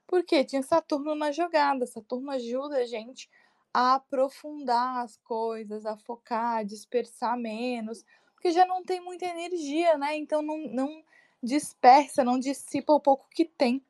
porque 0.07 0.45
tinha 0.45 0.63
Saturno 0.63 1.15
na 1.15 1.31
jogada. 1.31 1.87
Saturno 1.87 2.31
ajuda 2.31 2.79
a 2.79 2.87
gente 2.87 3.29
a 3.75 3.95
aprofundar 3.95 5.05
as 5.05 5.17
coisas, 5.19 5.87
a 5.87 5.97
focar, 5.97 6.59
a 6.59 6.63
dispersar 6.63 7.39
menos, 7.39 8.05
porque 8.35 8.53
já 8.53 8.67
não 8.67 8.85
tem 8.85 9.01
muita 9.01 9.27
energia, 9.27 9.97
né? 9.99 10.17
Então 10.17 10.43
não, 10.43 10.59
não 10.69 11.05
dispersa, 11.43 12.25
não 12.25 12.39
dissipa 12.39 12.93
o 12.93 13.01
pouco 13.01 13.29
que 13.31 13.45
tem. 13.45 13.85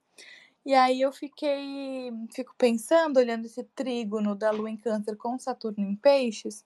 E 0.65 0.75
aí 0.75 1.01
eu 1.01 1.13
fiquei, 1.13 2.13
fico 2.33 2.55
pensando, 2.57 3.17
olhando 3.17 3.47
esse 3.47 3.65
trígono 3.65 4.35
da 4.35 4.51
Lua 4.53 4.71
em 4.71 4.77
Câncer 4.77 5.17
com 5.17 5.37
Saturno 5.39 5.85
em 5.85 5.97
Peixes, 5.97 6.65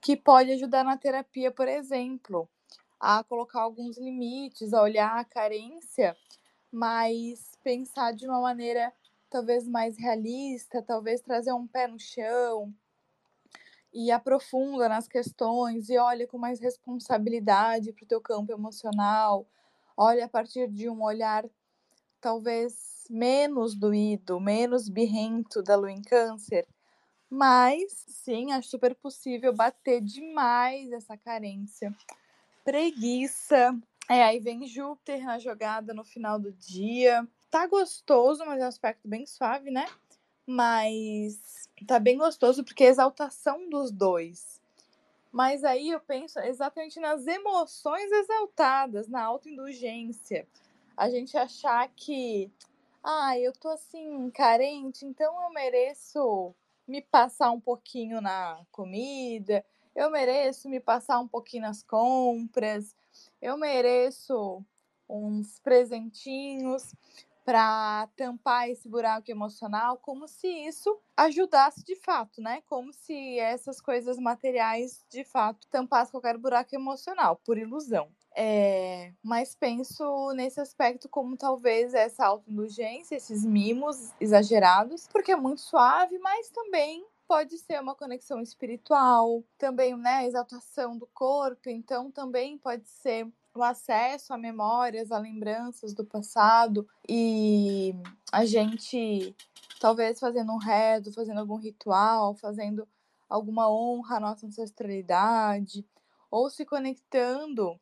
que 0.00 0.16
pode 0.16 0.52
ajudar 0.52 0.84
na 0.84 0.96
terapia, 0.98 1.50
por 1.50 1.66
exemplo, 1.66 2.48
a 3.00 3.24
colocar 3.24 3.62
alguns 3.62 3.96
limites, 3.96 4.74
a 4.74 4.82
olhar 4.82 5.16
a 5.18 5.24
carência, 5.24 6.14
mas 6.70 7.56
pensar 7.64 8.12
de 8.12 8.26
uma 8.26 8.40
maneira 8.40 8.92
talvez 9.30 9.66
mais 9.66 9.96
realista, 9.96 10.82
talvez 10.82 11.22
trazer 11.22 11.52
um 11.52 11.66
pé 11.66 11.86
no 11.88 11.98
chão 11.98 12.74
e 13.92 14.10
aprofunda 14.10 14.88
nas 14.88 15.08
questões 15.08 15.88
e 15.88 15.98
olha 15.98 16.26
com 16.26 16.38
mais 16.38 16.60
responsabilidade 16.60 17.92
para 17.92 18.04
o 18.04 18.08
teu 18.08 18.20
campo 18.20 18.52
emocional, 18.52 19.46
olha 19.96 20.26
a 20.26 20.28
partir 20.28 20.68
de 20.68 20.88
um 20.88 21.02
olhar 21.02 21.44
talvez 22.20 22.89
menos 23.10 23.74
doído, 23.74 24.38
menos 24.38 24.88
birrento 24.88 25.62
da 25.62 25.74
lua 25.74 25.90
em 25.90 26.00
câncer, 26.00 26.66
mas 27.28 27.92
sim, 28.08 28.52
acho 28.52 28.68
super 28.68 28.94
possível 28.94 29.52
bater 29.52 30.00
demais 30.00 30.92
essa 30.92 31.16
carência. 31.16 31.94
Preguiça. 32.64 33.76
É, 34.08 34.22
aí 34.22 34.38
vem 34.38 34.66
Júpiter 34.66 35.24
na 35.24 35.38
jogada 35.38 35.92
no 35.92 36.04
final 36.04 36.38
do 36.38 36.52
dia. 36.52 37.26
Tá 37.50 37.66
gostoso, 37.66 38.44
mas 38.46 38.60
é 38.60 38.64
um 38.64 38.68
aspecto 38.68 39.06
bem 39.06 39.26
suave, 39.26 39.70
né? 39.70 39.86
Mas 40.46 41.68
tá 41.86 41.98
bem 41.98 42.16
gostoso 42.16 42.64
porque 42.64 42.84
é 42.84 42.88
exaltação 42.88 43.68
dos 43.68 43.90
dois. 43.90 44.60
Mas 45.32 45.62
aí 45.62 45.90
eu 45.90 46.00
penso 46.00 46.40
exatamente 46.40 46.98
nas 46.98 47.26
emoções 47.26 48.10
exaltadas, 48.10 49.08
na 49.08 49.22
autoindulgência. 49.22 50.46
A 50.96 51.08
gente 51.08 51.36
achar 51.36 51.88
que, 51.94 52.50
ah, 53.02 53.38
eu 53.38 53.52
tô 53.52 53.68
assim, 53.68 54.30
carente, 54.30 55.04
então 55.06 55.42
eu 55.42 55.50
mereço 55.50 56.54
me 56.86 57.00
passar 57.00 57.50
um 57.50 57.60
pouquinho 57.60 58.20
na 58.20 58.60
comida, 58.70 59.64
eu 59.94 60.10
mereço 60.10 60.68
me 60.68 60.80
passar 60.80 61.18
um 61.20 61.28
pouquinho 61.28 61.62
nas 61.62 61.82
compras, 61.82 62.94
eu 63.40 63.56
mereço 63.56 64.64
uns 65.08 65.58
presentinhos 65.60 66.94
para 67.44 68.06
tampar 68.16 68.68
esse 68.68 68.88
buraco 68.88 69.30
emocional, 69.30 69.96
como 69.98 70.28
se 70.28 70.46
isso 70.46 71.00
ajudasse 71.16 71.82
de 71.84 71.96
fato, 71.96 72.40
né? 72.40 72.62
Como 72.66 72.92
se 72.92 73.38
essas 73.38 73.80
coisas 73.80 74.18
materiais 74.18 75.04
de 75.10 75.24
fato 75.24 75.66
tampassem 75.68 76.12
qualquer 76.12 76.36
buraco 76.38 76.74
emocional, 76.74 77.36
por 77.44 77.58
ilusão. 77.58 78.08
É, 78.36 79.12
mas 79.22 79.54
penso 79.54 80.32
nesse 80.32 80.60
aspecto 80.60 81.08
como 81.08 81.36
talvez 81.36 81.94
essa 81.94 82.26
autoindulgência, 82.26 83.16
esses 83.16 83.44
mimos 83.44 84.12
exagerados, 84.20 85.08
porque 85.08 85.32
é 85.32 85.36
muito 85.36 85.60
suave, 85.60 86.18
mas 86.18 86.48
também 86.50 87.04
pode 87.26 87.58
ser 87.58 87.80
uma 87.80 87.94
conexão 87.94 88.40
espiritual, 88.40 89.42
também, 89.58 89.96
né, 89.96 90.16
a 90.16 90.26
exaltação 90.26 90.96
do 90.96 91.06
corpo, 91.14 91.68
então 91.68 92.10
também 92.10 92.58
pode 92.58 92.88
ser 92.88 93.28
o 93.54 93.62
acesso 93.62 94.32
a 94.32 94.38
memórias, 94.38 95.10
a 95.10 95.18
lembranças 95.18 95.92
do 95.92 96.04
passado 96.04 96.88
e 97.08 97.94
a 98.32 98.44
gente 98.44 99.34
talvez 99.80 100.20
fazendo 100.20 100.52
um 100.52 100.58
rezo, 100.58 101.12
fazendo 101.12 101.40
algum 101.40 101.56
ritual, 101.56 102.34
fazendo 102.34 102.86
alguma 103.28 103.70
honra 103.70 104.16
à 104.16 104.20
nossa 104.20 104.46
ancestralidade, 104.46 105.86
ou 106.30 106.50
se 106.50 106.64
conectando. 106.64 107.80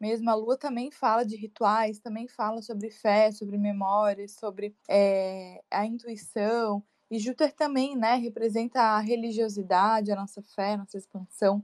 Mesmo 0.00 0.30
a 0.30 0.34
lua 0.34 0.56
também 0.56 0.90
fala 0.90 1.24
de 1.24 1.36
rituais, 1.36 1.98
também 1.98 2.26
fala 2.26 2.62
sobre 2.62 2.90
fé, 2.90 3.30
sobre 3.30 3.58
memórias, 3.58 4.32
sobre 4.32 4.74
é, 4.88 5.62
a 5.70 5.84
intuição. 5.84 6.82
E 7.10 7.18
Júpiter 7.18 7.52
também, 7.52 7.96
né, 7.96 8.14
representa 8.14 8.80
a 8.80 8.98
religiosidade, 9.00 10.10
a 10.10 10.16
nossa 10.16 10.40
fé, 10.40 10.72
a 10.72 10.78
nossa 10.78 10.96
expansão. 10.96 11.62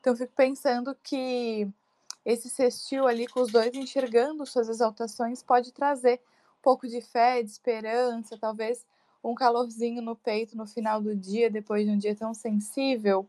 Então, 0.00 0.14
fico 0.14 0.32
pensando 0.36 0.94
que 1.02 1.66
esse 2.24 2.50
sextil 2.50 3.06
ali 3.06 3.26
com 3.26 3.40
os 3.40 3.50
dois 3.50 3.74
enxergando 3.74 4.44
suas 4.44 4.68
exaltações 4.68 5.42
pode 5.42 5.72
trazer 5.72 6.20
um 6.58 6.62
pouco 6.62 6.86
de 6.86 7.00
fé, 7.00 7.42
de 7.42 7.50
esperança, 7.50 8.36
talvez 8.38 8.84
um 9.24 9.34
calorzinho 9.34 10.02
no 10.02 10.14
peito 10.14 10.56
no 10.56 10.66
final 10.66 11.00
do 11.00 11.16
dia, 11.16 11.50
depois 11.50 11.86
de 11.86 11.90
um 11.90 11.96
dia 11.96 12.14
tão 12.14 12.34
sensível, 12.34 13.26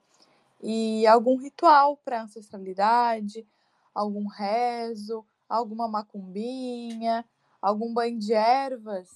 e 0.61 1.07
algum 1.07 1.37
ritual 1.37 1.97
para 1.97 2.23
ancestralidade, 2.23 3.47
algum 3.93 4.27
rezo, 4.27 5.25
alguma 5.47 5.87
macumbinha, 5.87 7.25
algum 7.61 7.93
banho 7.93 8.19
de 8.19 8.33
ervas. 8.33 9.09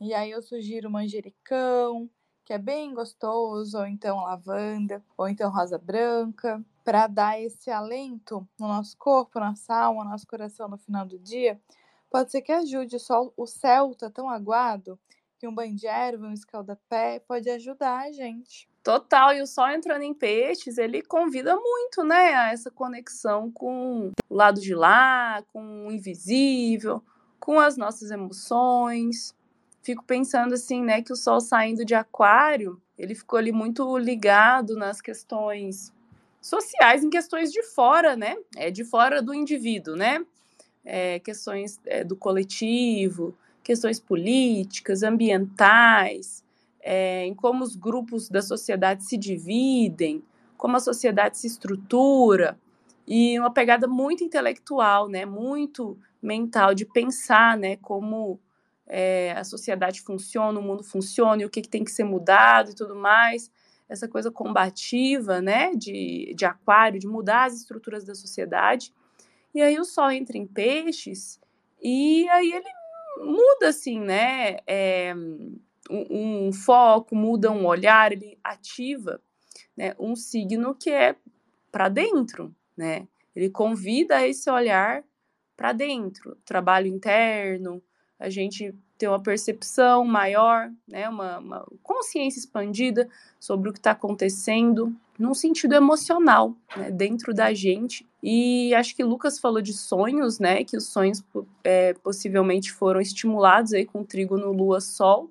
E 0.00 0.14
aí 0.14 0.30
eu 0.30 0.42
sugiro 0.42 0.90
manjericão, 0.90 2.10
que 2.44 2.52
é 2.52 2.58
bem 2.58 2.92
gostoso, 2.94 3.78
ou 3.78 3.86
então 3.86 4.24
lavanda, 4.24 5.04
ou 5.16 5.28
então 5.28 5.50
rosa 5.50 5.78
branca 5.78 6.64
para 6.84 7.06
dar 7.06 7.40
esse 7.40 7.70
alento 7.70 8.46
no 8.58 8.66
nosso 8.66 8.96
corpo, 8.96 9.38
nossa 9.38 9.74
alma, 9.74 10.04
nosso 10.04 10.26
coração 10.26 10.68
no 10.68 10.76
final 10.76 11.06
do 11.06 11.18
dia, 11.18 11.60
pode 12.10 12.30
ser 12.30 12.42
que 12.42 12.52
ajude. 12.52 12.96
O, 12.96 13.00
sol, 13.00 13.32
o 13.36 13.46
céu 13.46 13.94
tá 13.94 14.10
tão 14.10 14.28
aguado 14.28 14.98
que 15.38 15.46
um 15.46 15.54
banho 15.54 15.74
de 15.74 15.86
erva, 15.86 16.26
um 16.26 16.32
escaldapé 16.32 17.20
pode 17.20 17.48
ajudar 17.50 18.02
a 18.02 18.12
gente. 18.12 18.68
Total, 18.82 19.32
e 19.32 19.40
o 19.40 19.46
sol 19.46 19.70
entrando 19.70 20.02
em 20.02 20.12
peixes, 20.12 20.76
ele 20.76 21.02
convida 21.02 21.54
muito, 21.54 22.02
né, 22.02 22.34
a 22.34 22.52
essa 22.52 22.68
conexão 22.68 23.48
com 23.50 24.10
o 24.28 24.34
lado 24.34 24.60
de 24.60 24.74
lá, 24.74 25.40
com 25.52 25.86
o 25.86 25.92
invisível, 25.92 27.00
com 27.38 27.60
as 27.60 27.76
nossas 27.76 28.10
emoções. 28.10 29.34
Fico 29.82 30.02
pensando 30.02 30.54
assim, 30.54 30.82
né, 30.82 31.00
que 31.00 31.12
o 31.12 31.16
sol 31.16 31.40
saindo 31.40 31.84
de 31.84 31.94
aquário, 31.94 32.80
ele 32.98 33.14
ficou 33.14 33.38
ali 33.38 33.52
muito 33.52 33.96
ligado 33.98 34.76
nas 34.76 35.00
questões 35.00 35.92
sociais 36.40 37.04
em 37.04 37.10
questões 37.10 37.52
de 37.52 37.62
fora, 37.62 38.16
né? 38.16 38.36
É, 38.56 38.70
de 38.70 38.84
fora 38.84 39.22
do 39.22 39.32
indivíduo, 39.32 39.94
né? 39.94 40.24
É, 40.84 41.20
questões 41.20 41.80
é, 41.86 42.02
do 42.02 42.16
coletivo, 42.16 43.34
questões 43.62 44.00
políticas, 44.00 45.04
ambientais, 45.04 46.42
é, 46.82 47.24
em 47.24 47.34
como 47.34 47.62
os 47.62 47.76
grupos 47.76 48.28
da 48.28 48.42
sociedade 48.42 49.04
se 49.04 49.16
dividem, 49.16 50.22
como 50.56 50.76
a 50.76 50.80
sociedade 50.80 51.38
se 51.38 51.46
estrutura, 51.46 52.58
e 53.06 53.38
uma 53.38 53.52
pegada 53.52 53.86
muito 53.88 54.22
intelectual, 54.22 55.08
né? 55.08 55.24
Muito 55.24 55.98
mental 56.20 56.74
de 56.74 56.84
pensar, 56.86 57.56
né? 57.58 57.76
Como 57.76 58.38
é, 58.86 59.32
a 59.32 59.44
sociedade 59.44 60.00
funciona, 60.00 60.58
o 60.58 60.62
mundo 60.62 60.84
funciona, 60.84 61.42
e 61.42 61.44
o 61.44 61.50
que, 61.50 61.62
que 61.62 61.68
tem 61.68 61.84
que 61.84 61.90
ser 61.90 62.04
mudado 62.04 62.70
e 62.70 62.74
tudo 62.74 62.94
mais 62.94 63.50
essa 63.92 64.08
coisa 64.08 64.30
combativa, 64.30 65.40
né, 65.40 65.74
de, 65.74 66.32
de 66.34 66.44
aquário, 66.44 66.98
de 66.98 67.06
mudar 67.06 67.44
as 67.44 67.54
estruturas 67.54 68.04
da 68.04 68.14
sociedade. 68.14 68.92
E 69.54 69.60
aí 69.60 69.78
o 69.78 69.84
Sol 69.84 70.10
entra 70.10 70.38
em 70.38 70.46
peixes 70.46 71.38
e 71.80 72.26
aí 72.30 72.52
ele 72.52 72.68
muda, 73.18 73.68
assim, 73.68 74.00
né, 74.00 74.58
é, 74.66 75.14
um, 75.90 76.46
um, 76.48 76.52
foco, 76.52 77.14
muda 77.14 77.50
um 77.50 77.66
olhar, 77.66 78.12
ele 78.12 78.38
ativa 78.42 79.20
né, 79.76 79.94
um 79.98 80.14
signo 80.14 80.74
que 80.74 80.90
é 80.90 81.16
para 81.70 81.88
dentro, 81.88 82.54
né? 82.76 83.08
Ele 83.34 83.48
convida 83.48 84.26
esse 84.26 84.50
olhar 84.50 85.02
para 85.56 85.72
dentro, 85.72 86.36
trabalho 86.44 86.86
interno, 86.86 87.82
a 88.18 88.28
gente 88.28 88.74
ter 89.02 89.08
uma 89.08 89.20
percepção 89.20 90.04
maior, 90.04 90.70
né, 90.86 91.08
uma, 91.08 91.38
uma 91.38 91.66
consciência 91.82 92.38
expandida 92.38 93.08
sobre 93.40 93.68
o 93.68 93.72
que 93.72 93.80
está 93.80 93.90
acontecendo, 93.90 94.94
num 95.18 95.34
sentido 95.34 95.74
emocional, 95.74 96.54
né, 96.76 96.88
dentro 96.88 97.34
da 97.34 97.52
gente. 97.52 98.06
E 98.22 98.72
acho 98.74 98.94
que 98.94 99.02
Lucas 99.02 99.40
falou 99.40 99.60
de 99.60 99.72
sonhos, 99.72 100.38
né, 100.38 100.62
que 100.62 100.76
os 100.76 100.86
sonhos 100.86 101.20
é, 101.64 101.94
possivelmente 101.94 102.70
foram 102.70 103.00
estimulados 103.00 103.72
aí 103.72 103.84
com 103.84 104.04
trigo 104.04 104.36
no 104.36 104.52
Lua 104.52 104.80
Sol. 104.80 105.28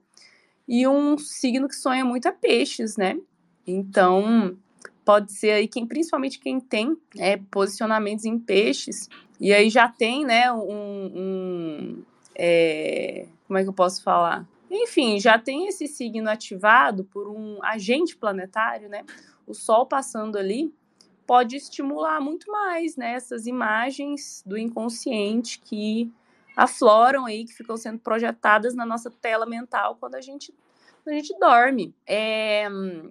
E 0.68 0.88
um 0.88 1.18
signo 1.18 1.68
que 1.68 1.76
sonha 1.76 2.06
muito 2.06 2.28
é 2.28 2.32
peixes, 2.32 2.98
né? 2.98 3.18
Então, 3.66 4.58
pode 5.04 5.32
ser 5.34 5.52
aí 5.52 5.68
quem, 5.68 5.86
principalmente 5.86 6.40
quem 6.40 6.60
tem 6.60 6.98
é, 7.18 7.38
posicionamentos 7.38 8.26
em 8.26 8.40
peixes, 8.40 9.10
e 9.40 9.54
aí 9.54 9.70
já 9.70 9.90
tem, 9.90 10.26
né, 10.26 10.52
um, 10.52 11.12
um 11.16 12.04
é, 12.36 13.28
como 13.48 13.58
é 13.58 13.64
que 13.64 13.70
eu 13.70 13.74
posso 13.74 14.02
falar? 14.04 14.48
Enfim, 14.70 15.20
já 15.20 15.38
tem 15.38 15.68
esse 15.68 15.88
signo 15.88 16.30
ativado 16.30 17.04
por 17.04 17.28
um 17.28 17.62
agente 17.62 18.16
planetário, 18.16 18.88
né? 18.88 19.04
O 19.46 19.54
Sol 19.54 19.86
passando 19.86 20.38
ali 20.38 20.74
pode 21.28 21.58
estimular 21.58 22.22
muito 22.22 22.50
mais 22.50 22.96
né, 22.96 23.14
essas 23.14 23.48
imagens 23.48 24.42
do 24.46 24.58
inconsciente 24.58 25.60
que 25.60 26.12
afloram 26.56 27.26
aí, 27.26 27.46
que 27.46 27.54
ficam 27.54 27.78
sendo 27.78 28.00
projetadas 28.00 28.76
na 28.76 28.86
nossa 28.86 29.10
tela 29.10 29.46
mental 29.46 29.98
quando 30.00 30.16
a 30.16 30.22
gente, 30.22 30.54
quando 31.04 31.16
a 31.16 31.18
gente 31.18 31.38
dorme. 31.40 31.94
É, 32.06 32.68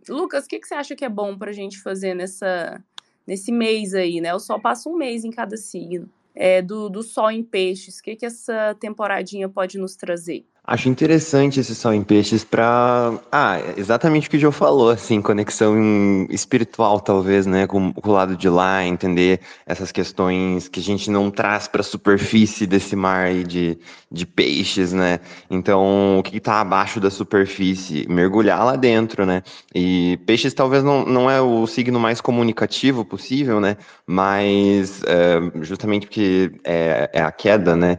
Lucas, 0.08 0.44
o 0.44 0.48
que, 0.48 0.58
que 0.58 0.68
você 0.68 0.74
acha 0.74 0.94
que 0.94 1.04
é 1.04 1.08
bom 1.08 1.36
para 1.36 1.50
a 1.50 1.54
gente 1.54 1.80
fazer 1.80 2.14
nessa, 2.14 2.82
nesse 3.26 3.52
mês 3.52 3.94
aí, 3.94 4.20
né? 4.20 4.34
O 4.34 4.38
Sol 4.38 4.60
passa 4.60 4.88
um 4.88 4.96
mês 4.96 5.24
em 5.24 5.30
cada 5.30 5.56
signo. 5.56 6.08
É, 6.34 6.62
do, 6.62 6.88
do 6.88 7.02
Sol 7.02 7.30
em 7.30 7.42
Peixes, 7.42 7.98
o 7.98 8.02
que, 8.02 8.16
que 8.16 8.24
essa 8.24 8.76
temporadinha 8.78 9.48
pode 9.48 9.78
nos 9.78 9.96
trazer? 9.96 10.46
Acho 10.70 10.88
interessante 10.88 11.58
esse 11.58 11.74
sol 11.74 11.92
em 11.92 12.04
peixes 12.04 12.44
para, 12.44 13.18
ah, 13.32 13.58
exatamente 13.76 14.28
o 14.28 14.30
que 14.30 14.36
o 14.36 14.40
Joe 14.40 14.52
falou, 14.52 14.90
assim, 14.90 15.20
conexão 15.20 15.74
espiritual 16.30 17.00
talvez, 17.00 17.44
né, 17.44 17.66
com, 17.66 17.92
com, 17.92 18.08
o 18.08 18.12
lado 18.12 18.36
de 18.36 18.48
lá, 18.48 18.84
entender 18.84 19.40
essas 19.66 19.90
questões 19.90 20.68
que 20.68 20.78
a 20.78 20.82
gente 20.82 21.10
não 21.10 21.28
traz 21.28 21.66
para 21.66 21.80
a 21.80 21.82
superfície 21.82 22.68
desse 22.68 22.94
mar 22.94 23.34
de, 23.42 23.78
de 24.12 24.24
peixes, 24.24 24.92
né? 24.92 25.18
Então, 25.50 26.20
o 26.20 26.22
que 26.22 26.36
está 26.36 26.60
abaixo 26.60 27.00
da 27.00 27.10
superfície, 27.10 28.06
mergulhar 28.08 28.64
lá 28.64 28.76
dentro, 28.76 29.26
né? 29.26 29.42
E 29.74 30.20
peixes 30.24 30.54
talvez 30.54 30.84
não, 30.84 31.04
não 31.04 31.28
é 31.28 31.40
o 31.40 31.66
signo 31.66 31.98
mais 31.98 32.20
comunicativo 32.20 33.04
possível, 33.04 33.60
né? 33.60 33.76
Mas 34.12 35.02
é, 35.04 35.62
justamente 35.62 36.06
porque 36.06 36.52
é, 36.64 37.08
é 37.12 37.22
a 37.22 37.30
queda, 37.30 37.76
né? 37.76 37.98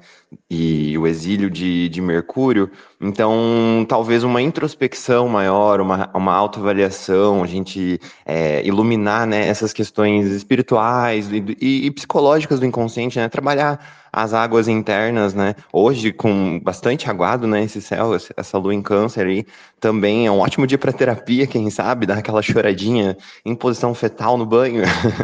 e 0.50 0.98
o 0.98 1.08
exílio 1.08 1.50
de, 1.50 1.90
de 1.90 2.02
Mercúrio. 2.02 2.72
Então, 3.02 3.84
talvez 3.90 4.24
uma 4.24 4.42
introspecção 4.44 5.28
maior, 5.28 5.82
uma, 5.82 6.10
uma 6.14 6.34
autoavaliação, 6.34 7.44
a 7.44 7.48
gente 7.48 8.00
é, 8.24 8.64
iluminar 8.64 9.26
né, 9.26 9.48
essas 9.48 9.74
questões 9.74 10.28
espirituais 10.28 11.32
e, 11.32 11.44
e, 11.60 11.88
e, 11.88 11.92
psicológicas 11.92 12.60
do 12.60 12.66
inconsciente, 12.66 13.18
né? 13.18 13.28
Trabalhar 13.28 13.80
as 14.14 14.34
águas 14.34 14.68
internas, 14.68 15.34
né? 15.34 15.56
Hoje, 15.72 16.12
com 16.12 16.60
bastante 16.60 17.10
aguado, 17.10 17.48
né? 17.48 17.64
Esse 17.64 17.82
céu, 17.82 18.12
essa 18.36 18.58
lua 18.58 18.74
em 18.74 18.82
câncer 18.82 19.26
aí, 19.26 19.46
também 19.80 20.28
é 20.28 20.32
um 20.32 20.40
ótimo 20.40 20.68
dia 20.68 20.78
para 20.78 20.92
terapia, 20.92 21.48
quem 21.48 21.70
sabe, 21.70 22.06
dar 22.06 22.18
aquela 22.18 22.42
choradinha 22.42 23.18
em 23.46 23.56
posição 23.56 23.94
fetal 23.96 24.38
no 24.38 24.46
banho. 24.46 24.84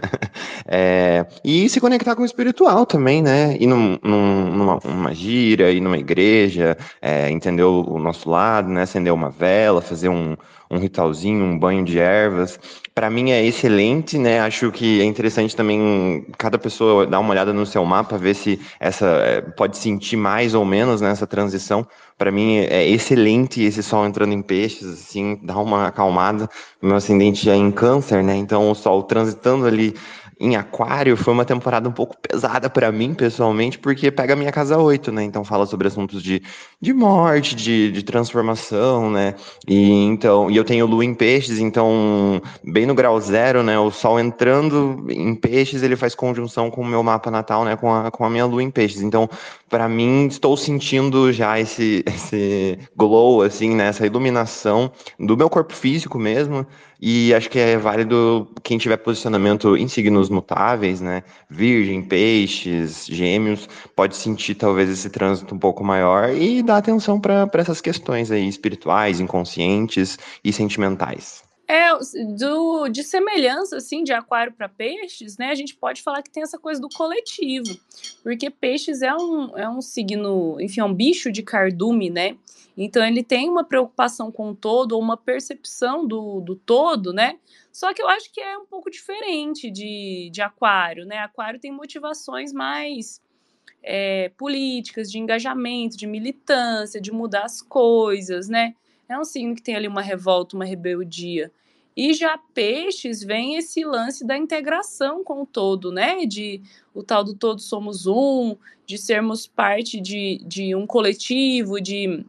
é, 0.65 1.25
e 1.43 1.67
se 1.67 1.81
conectar 1.81 2.15
com 2.15 2.21
o 2.21 2.25
espiritual 2.25 2.85
também, 2.85 3.21
né? 3.21 3.57
Ir 3.59 3.67
num, 3.67 3.99
num, 4.01 4.51
numa, 4.51 4.79
numa 4.83 5.13
gira, 5.13 5.69
ir 5.69 5.81
numa 5.81 5.97
igreja, 5.97 6.77
é, 7.01 7.29
entender 7.29 7.63
o, 7.67 7.95
o 7.95 7.99
nosso 7.99 8.29
lado, 8.29 8.69
né? 8.69 8.83
Acender 8.83 9.13
uma 9.13 9.29
vela, 9.29 9.81
fazer 9.81 10.09
um 10.09 10.35
um 10.69 10.77
ritualzinho, 10.77 11.43
um 11.43 11.57
banho 11.57 11.83
de 11.83 11.97
ervas. 11.97 12.59
Para 12.93 13.09
mim 13.09 13.31
é 13.31 13.43
excelente, 13.45 14.17
né? 14.17 14.39
Acho 14.39 14.71
que 14.71 15.01
é 15.01 15.05
interessante 15.05 15.55
também 15.55 16.25
cada 16.37 16.57
pessoa 16.57 17.05
dar 17.05 17.19
uma 17.19 17.31
olhada 17.31 17.53
no 17.53 17.65
seu 17.65 17.85
mapa, 17.85 18.17
ver 18.17 18.35
se 18.35 18.59
essa 18.79 19.05
é, 19.05 19.41
pode 19.41 19.77
sentir 19.77 20.17
mais 20.17 20.53
ou 20.53 20.65
menos 20.65 20.99
nessa 20.99 21.25
né, 21.25 21.27
transição. 21.27 21.87
Para 22.17 22.31
mim 22.31 22.57
é 22.57 22.87
excelente 22.87 23.61
esse 23.61 23.83
sol 23.83 24.05
entrando 24.05 24.33
em 24.33 24.41
peixes, 24.41 24.87
assim, 24.87 25.39
dá 25.41 25.57
uma 25.57 25.87
acalmada. 25.87 26.49
Meu 26.81 26.95
ascendente 26.95 27.49
é 27.49 27.55
em 27.55 27.71
câncer, 27.71 28.23
né? 28.23 28.35
Então 28.35 28.69
o 28.69 28.75
sol 28.75 29.03
transitando 29.03 29.65
ali 29.65 29.93
em 30.39 30.55
Aquário 30.55 31.17
foi 31.17 31.33
uma 31.33 31.45
temporada 31.45 31.89
um 31.89 31.91
pouco 31.91 32.15
pesada 32.17 32.69
para 32.69 32.91
mim, 32.91 33.13
pessoalmente, 33.13 33.79
porque 33.79 34.11
pega 34.11 34.33
a 34.33 34.35
minha 34.35 34.51
casa 34.51 34.77
8, 34.77 35.11
né? 35.11 35.23
Então 35.23 35.43
fala 35.43 35.65
sobre 35.65 35.87
assuntos 35.87 36.21
de, 36.21 36.41
de 36.79 36.93
morte, 36.93 37.55
de, 37.55 37.91
de 37.91 38.03
transformação, 38.03 39.09
né? 39.09 39.35
E 39.67 40.03
então, 40.05 40.49
e 40.51 40.55
eu 40.55 40.63
tenho 40.63 40.85
lua 40.85 41.03
em 41.03 41.13
peixes, 41.13 41.59
então, 41.59 42.41
bem 42.63 42.85
no 42.85 42.93
grau 42.93 43.19
zero, 43.19 43.63
né? 43.63 43.79
O 43.79 43.89
sol 43.91 44.19
entrando 44.19 45.05
em 45.09 45.33
peixes, 45.33 45.81
ele 45.81 45.95
faz 45.95 46.13
conjunção 46.13 46.69
com 46.69 46.81
o 46.81 46.85
meu 46.85 47.01
mapa 47.01 47.31
natal, 47.31 47.65
né? 47.65 47.75
Com 47.75 47.93
a, 47.93 48.11
com 48.11 48.23
a 48.23 48.29
minha 48.29 48.45
lua 48.45 48.61
em 48.61 48.69
peixes. 48.69 49.01
Então, 49.01 49.29
para 49.69 49.87
mim, 49.89 50.27
estou 50.27 50.55
sentindo 50.55 51.31
já 51.31 51.59
esse, 51.59 52.03
esse 52.07 52.79
glow, 52.95 53.41
assim, 53.41 53.75
né? 53.75 53.87
Essa 53.87 54.05
iluminação 54.05 54.91
do 55.19 55.35
meu 55.37 55.49
corpo 55.49 55.73
físico 55.73 56.17
mesmo. 56.17 56.65
E 56.99 57.33
acho 57.33 57.49
que 57.49 57.59
é 57.59 57.77
válido 57.77 58.47
quem 58.63 58.77
tiver 58.77 58.97
posicionamento 58.97 59.77
em 59.77 59.87
signos 59.87 60.29
mutáveis, 60.29 60.99
né? 60.99 61.23
Virgem, 61.49 62.01
peixes, 62.01 63.05
gêmeos, 63.05 63.69
pode 63.95 64.15
sentir 64.15 64.55
talvez 64.55 64.89
esse 64.89 65.09
trânsito 65.09 65.53
um 65.53 65.59
pouco 65.59 65.83
maior 65.83 66.29
e 66.33 66.63
dar 66.63 66.77
atenção 66.77 67.19
para 67.19 67.49
essas 67.53 67.81
questões 67.81 68.31
aí 68.31 68.47
espirituais, 68.47 69.19
inconscientes 69.19 70.17
e 70.43 70.51
sentimentais. 70.51 71.46
É, 71.69 71.89
do, 72.37 72.87
de 72.87 73.03
semelhança, 73.03 73.75
assim, 73.75 74.01
de 74.01 74.13
aquário 74.13 74.53
para 74.53 74.69
peixes, 74.69 75.37
né, 75.37 75.49
a 75.49 75.55
gente 75.55 75.75
pode 75.75 76.01
falar 76.01 76.21
que 76.23 76.29
tem 76.29 76.41
essa 76.41 76.57
coisa 76.57 76.79
do 76.79 76.87
coletivo, 76.87 77.77
porque 78.23 78.49
peixes 78.49 79.01
é 79.01 79.13
um, 79.13 79.57
é 79.57 79.69
um 79.69 79.81
signo, 79.81 80.61
enfim, 80.61 80.79
é 80.79 80.85
um 80.85 80.93
bicho 80.93 81.29
de 81.29 81.43
cardume, 81.43 82.09
né, 82.09 82.37
então 82.77 83.05
ele 83.05 83.21
tem 83.21 83.49
uma 83.49 83.65
preocupação 83.65 84.31
com 84.31 84.51
o 84.51 84.55
todo, 84.55 84.93
ou 84.93 85.01
uma 85.01 85.17
percepção 85.17 86.07
do, 86.07 86.39
do 86.39 86.55
todo, 86.55 87.11
né, 87.11 87.37
só 87.69 87.93
que 87.93 88.01
eu 88.01 88.07
acho 88.07 88.31
que 88.31 88.39
é 88.39 88.57
um 88.57 88.65
pouco 88.65 88.89
diferente 88.89 89.69
de, 89.69 90.29
de 90.31 90.41
aquário, 90.41 91.05
né, 91.05 91.17
aquário 91.17 91.59
tem 91.59 91.69
motivações 91.69 92.53
mais 92.53 93.21
é, 93.83 94.31
políticas, 94.37 95.11
de 95.11 95.19
engajamento, 95.19 95.97
de 95.97 96.07
militância, 96.07 97.01
de 97.01 97.11
mudar 97.11 97.43
as 97.43 97.61
coisas, 97.61 98.47
né, 98.47 98.73
é 99.09 99.17
um 99.17 99.23
signo 99.23 99.55
que 99.55 99.61
tem 99.61 99.75
ali 99.75 99.87
uma 99.87 100.01
revolta, 100.01 100.55
uma 100.55 100.65
rebeldia. 100.65 101.51
E 101.95 102.13
já 102.13 102.37
peixes 102.37 103.23
vem 103.23 103.55
esse 103.55 103.83
lance 103.83 104.25
da 104.25 104.37
integração 104.37 105.23
com 105.23 105.41
o 105.41 105.45
todo, 105.45 105.91
né? 105.91 106.25
De 106.25 106.61
o 106.93 107.01
tal 107.01 107.23
do 107.23 107.33
todos 107.33 107.65
somos 107.65 108.05
um, 108.05 108.55
de 108.85 108.97
sermos 108.97 109.47
parte 109.47 109.99
de, 109.99 110.39
de 110.45 110.75
um 110.75 110.85
coletivo, 110.85 111.81
de, 111.81 112.23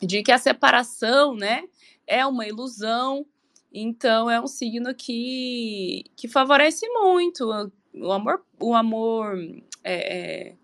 de 0.00 0.22
que 0.22 0.30
a 0.30 0.38
separação, 0.38 1.34
né, 1.34 1.64
é 2.06 2.26
uma 2.26 2.46
ilusão. 2.46 3.24
Então 3.72 4.30
é 4.30 4.40
um 4.40 4.46
signo 4.46 4.94
que, 4.94 6.04
que 6.14 6.28
favorece 6.28 6.86
muito 6.90 7.48
o 7.94 8.12
amor, 8.12 8.42
o 8.60 8.74
amor 8.74 9.38
é, 9.82 10.18
é, 10.18 10.54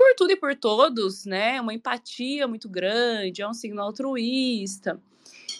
por 0.00 0.14
tudo 0.14 0.30
e 0.32 0.36
por 0.36 0.56
todos, 0.56 1.26
né? 1.26 1.60
Uma 1.60 1.74
empatia 1.74 2.48
muito 2.48 2.70
grande, 2.70 3.42
é 3.42 3.46
um 3.46 3.52
signo 3.52 3.82
altruísta. 3.82 4.98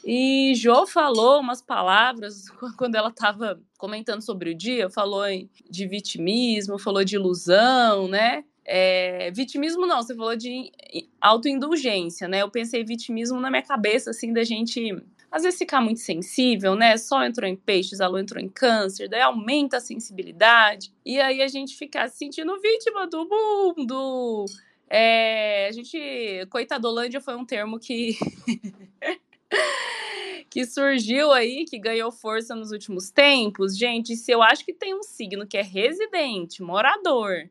E 0.03 0.55
Jo 0.57 0.87
falou 0.87 1.40
umas 1.40 1.61
palavras 1.61 2.46
quando 2.79 2.94
ela 2.94 3.11
estava 3.11 3.61
comentando 3.76 4.22
sobre 4.22 4.53
o 4.53 4.55
dia, 4.55 4.88
falou 4.88 5.24
de 5.68 5.87
vitimismo, 5.87 6.79
falou 6.79 7.05
de 7.05 7.16
ilusão, 7.16 8.09
né? 8.09 8.42
É, 8.64 9.31
vitimismo 9.31 9.87
não, 9.87 10.03
você 10.03 10.14
falou 10.14 10.35
de 10.35 10.72
autoindulgência, 11.20 12.26
né? 12.26 12.40
Eu 12.40 12.50
pensei 12.50 12.83
vitimismo 12.83 13.38
na 13.38 13.50
minha 13.50 13.62
cabeça, 13.62 14.09
assim, 14.09 14.33
da 14.33 14.42
gente 14.42 14.96
às 15.30 15.44
vezes 15.44 15.58
ficar 15.58 15.80
muito 15.80 16.00
sensível, 16.00 16.74
né? 16.74 16.96
Sol 16.96 17.22
entrou 17.22 17.48
em 17.48 17.56
peixes, 17.56 18.00
a 18.00 18.08
lua 18.08 18.20
entrou 18.20 18.42
em 18.42 18.48
câncer, 18.48 19.08
daí 19.08 19.20
aumenta 19.20 19.76
a 19.76 19.80
sensibilidade, 19.80 20.92
e 21.04 21.20
aí 21.20 21.40
a 21.40 21.48
gente 21.48 21.76
ficar 21.76 22.08
se 22.08 22.18
sentindo 22.18 22.60
vítima 22.60 23.06
do 23.06 23.28
mundo. 23.28 24.46
É, 24.88 25.68
a 25.68 25.72
gente. 25.72 26.46
Coitadolândia 26.50 27.20
foi 27.20 27.36
um 27.36 27.44
termo 27.44 27.78
que. 27.78 28.16
que 30.50 30.66
surgiu 30.66 31.30
aí, 31.30 31.64
que 31.64 31.78
ganhou 31.78 32.10
força 32.10 32.56
nos 32.56 32.72
últimos 32.72 33.10
tempos. 33.10 33.78
Gente, 33.78 34.16
se 34.16 34.32
eu 34.32 34.42
acho 34.42 34.64
que 34.64 34.74
tem 34.74 34.92
um 34.92 35.04
signo 35.04 35.46
que 35.46 35.56
é 35.56 35.62
residente, 35.62 36.60
morador, 36.60 37.48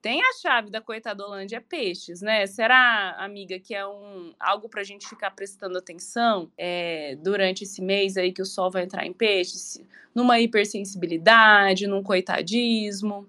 tem 0.00 0.22
a 0.22 0.32
chave 0.40 0.70
da 0.70 0.80
Coitadolândia 0.80 1.56
é 1.56 1.60
peixes, 1.60 2.22
né? 2.22 2.46
Será, 2.46 3.16
amiga, 3.18 3.58
que 3.58 3.74
é 3.74 3.86
um 3.86 4.32
algo 4.38 4.68
para 4.68 4.80
a 4.80 4.84
gente 4.84 5.08
ficar 5.08 5.30
prestando 5.32 5.76
atenção 5.76 6.50
é, 6.56 7.16
durante 7.16 7.64
esse 7.64 7.82
mês 7.82 8.16
aí 8.16 8.32
que 8.32 8.42
o 8.42 8.46
sol 8.46 8.70
vai 8.70 8.84
entrar 8.84 9.06
em 9.06 9.12
peixes? 9.12 9.82
Numa 10.14 10.40
hipersensibilidade, 10.40 11.86
num 11.86 12.02
coitadismo? 12.02 13.28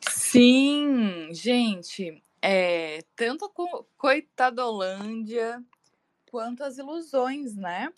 Sim, 0.00 1.28
gente. 1.32 2.22
É, 2.42 3.02
tanto 3.16 3.44
a 3.46 3.84
Coitadolândia 3.96 5.62
quanto 6.30 6.62
as 6.62 6.78
ilusões, 6.78 7.56
né? 7.56 7.92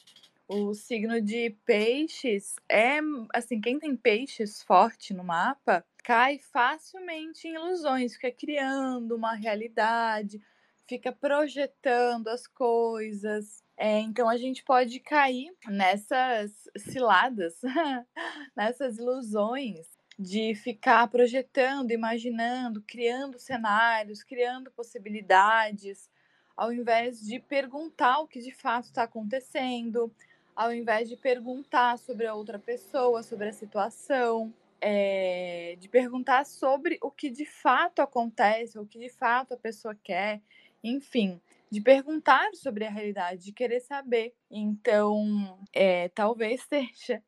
O 0.49 0.75
signo 0.75 1.21
de 1.21 1.51
peixes 1.65 2.57
é 2.69 2.99
assim, 3.33 3.61
quem 3.61 3.79
tem 3.79 3.97
peixes 3.97 4.63
forte 4.63 5.15
no 5.15 5.25
mapa 5.25 5.85
cai 6.03 6.39
facilmente 6.39 7.47
em 7.47 7.55
ilusões, 7.55 8.15
fica 8.15 8.31
criando 8.31 9.17
uma 9.17 9.35
realidade, 9.35 10.43
fica 10.89 11.13
projetando 11.13 12.29
as 12.29 12.47
coisas. 12.47 13.63
É, 13.77 13.99
então 14.01 14.29
a 14.29 14.37
gente 14.37 14.63
pode 14.65 15.01
cair 15.01 15.53
nessas 15.67 16.69
ciladas, 16.77 17.61
nessas 18.57 18.99
ilusões 18.99 19.87
de 20.19 20.55
ficar 20.55 21.09
projetando, 21.09 21.91
imaginando, 21.91 22.83
criando 22.83 23.39
cenários, 23.39 24.23
criando 24.23 24.71
possibilidades 24.71 26.11
ao 26.57 26.73
invés 26.73 27.21
de 27.21 27.39
perguntar 27.41 28.21
o 28.21 28.29
que 28.29 28.41
de 28.41 28.53
fato 28.53 28.85
está 28.85 29.05
acontecendo, 29.05 30.15
ao 30.55 30.73
invés 30.73 31.09
de 31.09 31.17
perguntar 31.17 31.99
sobre 31.99 32.27
a 32.27 32.35
outra 32.35 32.59
pessoa, 32.59 33.23
sobre 33.23 33.49
a 33.49 33.53
situação, 33.53 34.53
é, 34.85 35.77
de 35.79 35.89
perguntar 35.89 36.45
sobre 36.45 36.99
o 37.01 37.09
que 37.09 37.31
de 37.31 37.47
fato 37.47 38.03
acontece, 38.03 38.79
o 38.79 38.85
que 38.85 38.99
de 38.99 39.09
fato 39.09 39.55
a 39.55 39.57
pessoa 39.57 39.95
quer, 39.95 40.43
enfim, 40.83 41.41
de 41.71 41.81
perguntar 41.81 42.51
sobre 42.55 42.85
a 42.85 42.91
realidade, 42.91 43.45
de 43.45 43.53
querer 43.53 43.79
saber. 43.79 44.35
Então, 44.51 45.57
é, 45.73 46.09
talvez 46.09 46.63
seja 46.69 47.23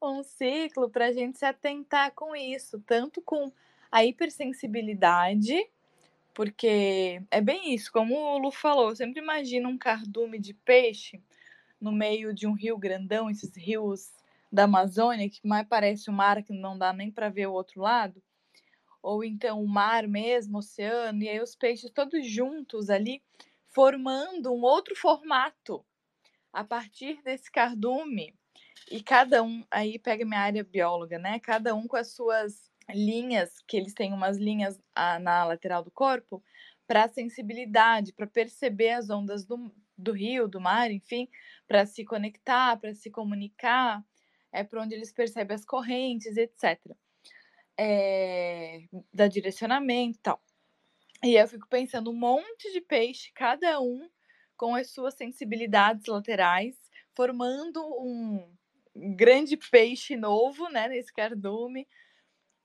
um 0.00 0.22
ciclo 0.22 0.88
para 0.88 1.06
a 1.06 1.12
gente 1.12 1.38
se 1.38 1.44
atentar 1.44 2.12
com 2.12 2.36
isso, 2.36 2.80
tanto 2.86 3.20
com 3.20 3.52
a 3.90 4.04
hipersensibilidade, 4.04 5.68
porque 6.32 7.20
é 7.30 7.40
bem 7.40 7.74
isso, 7.74 7.90
como 7.90 8.14
o 8.14 8.38
Lu 8.38 8.52
falou, 8.52 8.90
eu 8.90 8.96
sempre 8.96 9.20
imagino 9.20 9.68
um 9.68 9.78
cardume 9.78 10.38
de 10.38 10.54
peixe 10.54 11.20
no 11.80 11.90
meio 11.90 12.32
de 12.32 12.46
um 12.46 12.52
rio 12.52 12.78
grandão, 12.78 13.28
esses 13.28 13.56
rios 13.56 14.12
da 14.56 14.64
Amazônia, 14.64 15.28
que 15.28 15.46
mais 15.46 15.68
parece 15.68 16.08
o 16.08 16.12
mar 16.12 16.42
que 16.42 16.52
não 16.52 16.78
dá 16.78 16.92
nem 16.92 17.10
para 17.12 17.28
ver 17.28 17.46
o 17.46 17.52
outro 17.52 17.82
lado, 17.82 18.22
ou 19.02 19.22
então 19.22 19.62
o 19.62 19.68
mar 19.68 20.08
mesmo, 20.08 20.56
o 20.56 20.58
oceano, 20.60 21.22
e 21.22 21.28
aí 21.28 21.40
os 21.40 21.54
peixes 21.54 21.90
todos 21.90 22.26
juntos 22.26 22.90
ali, 22.90 23.22
formando 23.68 24.52
um 24.52 24.62
outro 24.62 24.96
formato 24.96 25.84
a 26.52 26.64
partir 26.64 27.22
desse 27.22 27.50
cardume. 27.50 28.34
E 28.90 29.02
cada 29.02 29.42
um, 29.42 29.64
aí 29.70 29.98
pega 29.98 30.24
minha 30.24 30.40
área 30.40 30.64
bióloga, 30.64 31.18
né? 31.18 31.38
Cada 31.40 31.74
um 31.74 31.86
com 31.86 31.96
as 31.96 32.14
suas 32.14 32.70
linhas, 32.90 33.50
que 33.68 33.76
eles 33.76 33.92
têm 33.94 34.12
umas 34.12 34.38
linhas 34.38 34.80
na 35.20 35.44
lateral 35.44 35.84
do 35.84 35.90
corpo, 35.90 36.42
para 36.86 37.08
sensibilidade, 37.08 38.12
para 38.12 38.26
perceber 38.26 38.90
as 38.90 39.10
ondas 39.10 39.44
do, 39.44 39.70
do 39.98 40.12
rio, 40.12 40.48
do 40.48 40.60
mar, 40.60 40.90
enfim, 40.90 41.28
para 41.68 41.84
se 41.84 42.04
conectar, 42.04 42.78
para 42.78 42.94
se 42.94 43.10
comunicar, 43.10 44.02
é 44.56 44.64
por 44.64 44.78
onde 44.78 44.94
eles 44.94 45.12
percebem 45.12 45.54
as 45.54 45.64
correntes, 45.64 46.36
etc. 46.36 46.80
É, 47.78 48.84
da 49.12 49.28
direcionamento 49.28 50.18
e 50.18 50.22
tal. 50.22 50.42
E 51.22 51.34
eu 51.34 51.46
fico 51.46 51.68
pensando 51.68 52.10
um 52.10 52.14
monte 52.14 52.72
de 52.72 52.80
peixe, 52.80 53.30
cada 53.34 53.80
um 53.80 54.08
com 54.56 54.74
as 54.74 54.90
suas 54.90 55.14
sensibilidades 55.14 56.06
laterais, 56.06 56.76
formando 57.14 57.84
um 57.84 58.50
grande 58.94 59.56
peixe 59.56 60.16
novo, 60.16 60.68
né, 60.70 60.88
nesse 60.88 61.12
cardume. 61.12 61.86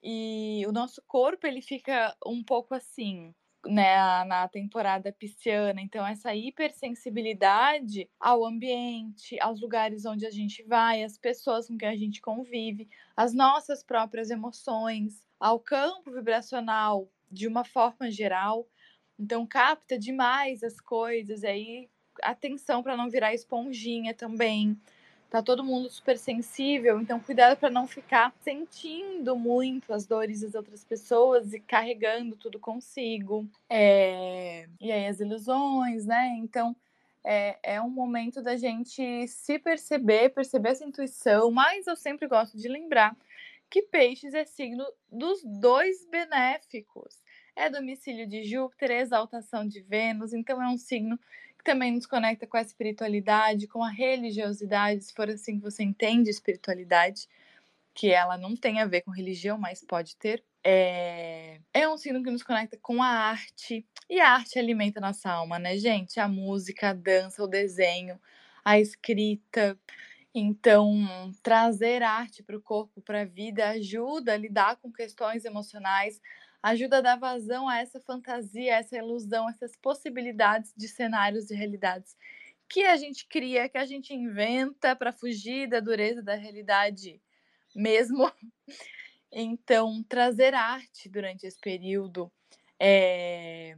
E 0.01 0.63
o 0.67 0.71
nosso 0.71 1.01
corpo 1.05 1.45
ele 1.45 1.61
fica 1.61 2.15
um 2.25 2.43
pouco 2.43 2.73
assim, 2.73 3.35
né, 3.65 4.23
na 4.25 4.47
temporada 4.47 5.11
pisciana. 5.11 5.81
Então, 5.81 6.05
essa 6.05 6.33
hipersensibilidade 6.35 8.09
ao 8.19 8.45
ambiente, 8.45 9.39
aos 9.39 9.61
lugares 9.61 10.05
onde 10.05 10.25
a 10.25 10.31
gente 10.31 10.63
vai, 10.63 11.03
às 11.03 11.17
pessoas 11.17 11.67
com 11.67 11.77
quem 11.77 11.87
a 11.87 11.95
gente 11.95 12.21
convive, 12.21 12.89
às 13.15 13.33
nossas 13.33 13.83
próprias 13.83 14.29
emoções, 14.29 15.21
ao 15.39 15.59
campo 15.59 16.11
vibracional 16.11 17.09
de 17.31 17.47
uma 17.47 17.63
forma 17.63 18.09
geral. 18.09 18.67
Então, 19.19 19.45
capta 19.45 19.97
demais 19.97 20.63
as 20.63 20.79
coisas, 20.79 21.43
aí 21.43 21.89
atenção 22.21 22.83
para 22.83 22.97
não 22.97 23.09
virar 23.09 23.33
esponjinha 23.33 24.13
também 24.13 24.77
tá 25.31 25.41
todo 25.41 25.63
mundo 25.63 25.89
super 25.89 26.17
sensível, 26.17 26.99
então 26.99 27.17
cuidado 27.17 27.57
para 27.57 27.69
não 27.69 27.87
ficar 27.87 28.33
sentindo 28.41 29.33
muito 29.33 29.93
as 29.93 30.05
dores 30.05 30.41
das 30.41 30.53
outras 30.53 30.83
pessoas 30.83 31.53
e 31.53 31.59
carregando 31.61 32.35
tudo 32.35 32.59
consigo. 32.59 33.47
É... 33.69 34.67
E 34.81 34.91
aí 34.91 35.07
as 35.07 35.21
ilusões, 35.21 36.05
né? 36.05 36.35
Então 36.37 36.75
é, 37.23 37.57
é 37.63 37.81
um 37.81 37.89
momento 37.89 38.41
da 38.41 38.57
gente 38.57 39.25
se 39.25 39.57
perceber, 39.57 40.29
perceber 40.31 40.69
essa 40.71 40.83
intuição, 40.83 41.49
mas 41.49 41.87
eu 41.87 41.95
sempre 41.95 42.27
gosto 42.27 42.57
de 42.57 42.67
lembrar 42.67 43.15
que 43.69 43.83
peixes 43.83 44.33
é 44.33 44.43
signo 44.43 44.85
dos 45.09 45.41
dois 45.45 46.05
benéficos. 46.11 47.21
É 47.55 47.69
domicílio 47.69 48.27
de 48.27 48.43
Júpiter, 48.43 48.91
é 48.91 48.99
exaltação 48.99 49.65
de 49.65 49.79
Vênus, 49.79 50.33
então 50.33 50.61
é 50.61 50.67
um 50.67 50.77
signo 50.77 51.17
também 51.63 51.91
nos 51.93 52.05
conecta 52.05 52.47
com 52.47 52.57
a 52.57 52.61
espiritualidade, 52.61 53.67
com 53.67 53.83
a 53.83 53.89
religiosidade, 53.89 55.03
se 55.03 55.13
for 55.13 55.29
assim 55.29 55.57
que 55.57 55.63
você 55.63 55.83
entende 55.83 56.29
espiritualidade, 56.29 57.27
que 57.93 58.11
ela 58.11 58.37
não 58.37 58.55
tem 58.55 58.79
a 58.79 58.85
ver 58.85 59.01
com 59.01 59.11
religião, 59.11 59.57
mas 59.57 59.83
pode 59.83 60.15
ter. 60.15 60.43
É, 60.63 61.59
é 61.73 61.89
um 61.89 61.97
signo 61.97 62.23
que 62.23 62.31
nos 62.31 62.43
conecta 62.43 62.77
com 62.81 63.01
a 63.01 63.07
arte, 63.07 63.85
e 64.09 64.19
a 64.19 64.31
arte 64.33 64.59
alimenta 64.59 65.01
nossa 65.01 65.29
alma, 65.29 65.57
né, 65.59 65.77
gente? 65.77 66.19
A 66.19 66.27
música, 66.27 66.89
a 66.89 66.93
dança, 66.93 67.43
o 67.43 67.47
desenho, 67.47 68.19
a 68.63 68.79
escrita. 68.79 69.77
Então, 70.33 71.33
trazer 71.43 72.03
arte 72.03 72.41
para 72.43 72.55
o 72.55 72.61
corpo, 72.61 73.01
para 73.01 73.21
a 73.21 73.25
vida, 73.25 73.69
ajuda 73.69 74.33
a 74.33 74.37
lidar 74.37 74.77
com 74.77 74.91
questões 74.91 75.43
emocionais, 75.43 76.21
ajuda 76.61 76.97
a 76.97 77.01
dar 77.01 77.15
vazão 77.17 77.67
a 77.67 77.79
essa 77.79 77.99
fantasia, 77.99 78.75
a 78.75 78.79
essa 78.79 78.97
ilusão, 78.97 79.49
essas 79.49 79.75
possibilidades 79.75 80.73
de 80.75 80.87
cenários 80.87 81.49
e 81.49 81.55
realidades 81.55 82.15
que 82.71 82.83
a 82.83 82.95
gente 82.95 83.27
cria, 83.27 83.67
que 83.67 83.77
a 83.77 83.85
gente 83.85 84.13
inventa 84.13 84.95
para 84.95 85.11
fugir 85.11 85.67
da 85.67 85.81
dureza 85.81 86.23
da 86.23 86.35
realidade 86.35 87.21
mesmo. 87.75 88.31
Então, 89.33 90.03
trazer 90.09 90.53
arte 90.53 91.07
durante 91.07 91.47
esse 91.47 91.57
período, 91.57 92.29
é, 92.77 93.77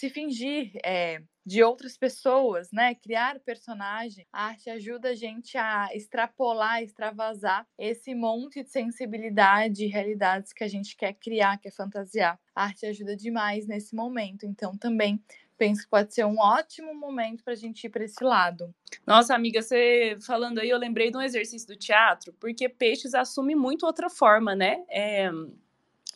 se 0.00 0.08
fingir 0.08 0.72
é, 0.82 1.20
de 1.44 1.62
outras 1.62 1.94
pessoas, 1.94 2.72
né? 2.72 2.94
Criar 2.94 3.38
personagem. 3.40 4.26
A 4.32 4.46
arte 4.46 4.70
ajuda 4.70 5.10
a 5.10 5.14
gente 5.14 5.58
a 5.58 5.90
extrapolar, 5.92 6.82
extravasar 6.82 7.66
esse 7.78 8.14
monte 8.14 8.62
de 8.62 8.70
sensibilidade 8.70 9.84
e 9.84 9.88
realidades 9.88 10.54
que 10.54 10.64
a 10.64 10.68
gente 10.68 10.96
quer 10.96 11.12
criar, 11.12 11.58
quer 11.58 11.70
fantasiar. 11.70 12.40
A 12.54 12.64
arte 12.64 12.86
ajuda 12.86 13.14
demais 13.14 13.66
nesse 13.66 13.94
momento. 13.94 14.46
Então, 14.46 14.74
também 14.74 15.22
penso 15.58 15.82
que 15.82 15.90
pode 15.90 16.14
ser 16.14 16.24
um 16.24 16.38
ótimo 16.38 16.94
momento 16.94 17.44
para 17.44 17.52
a 17.52 17.56
gente 17.56 17.84
ir 17.84 17.90
para 17.90 18.04
esse 18.04 18.24
lado. 18.24 18.74
Nossa, 19.06 19.34
amiga, 19.34 19.60
você 19.60 20.16
falando 20.22 20.60
aí, 20.60 20.70
eu 20.70 20.78
lembrei 20.78 21.10
de 21.10 21.18
um 21.18 21.22
exercício 21.22 21.68
do 21.68 21.76
teatro, 21.76 22.32
porque 22.40 22.70
peixes 22.70 23.12
assume 23.12 23.54
muito 23.54 23.84
outra 23.84 24.08
forma, 24.08 24.56
né? 24.56 24.82
É 24.88 25.30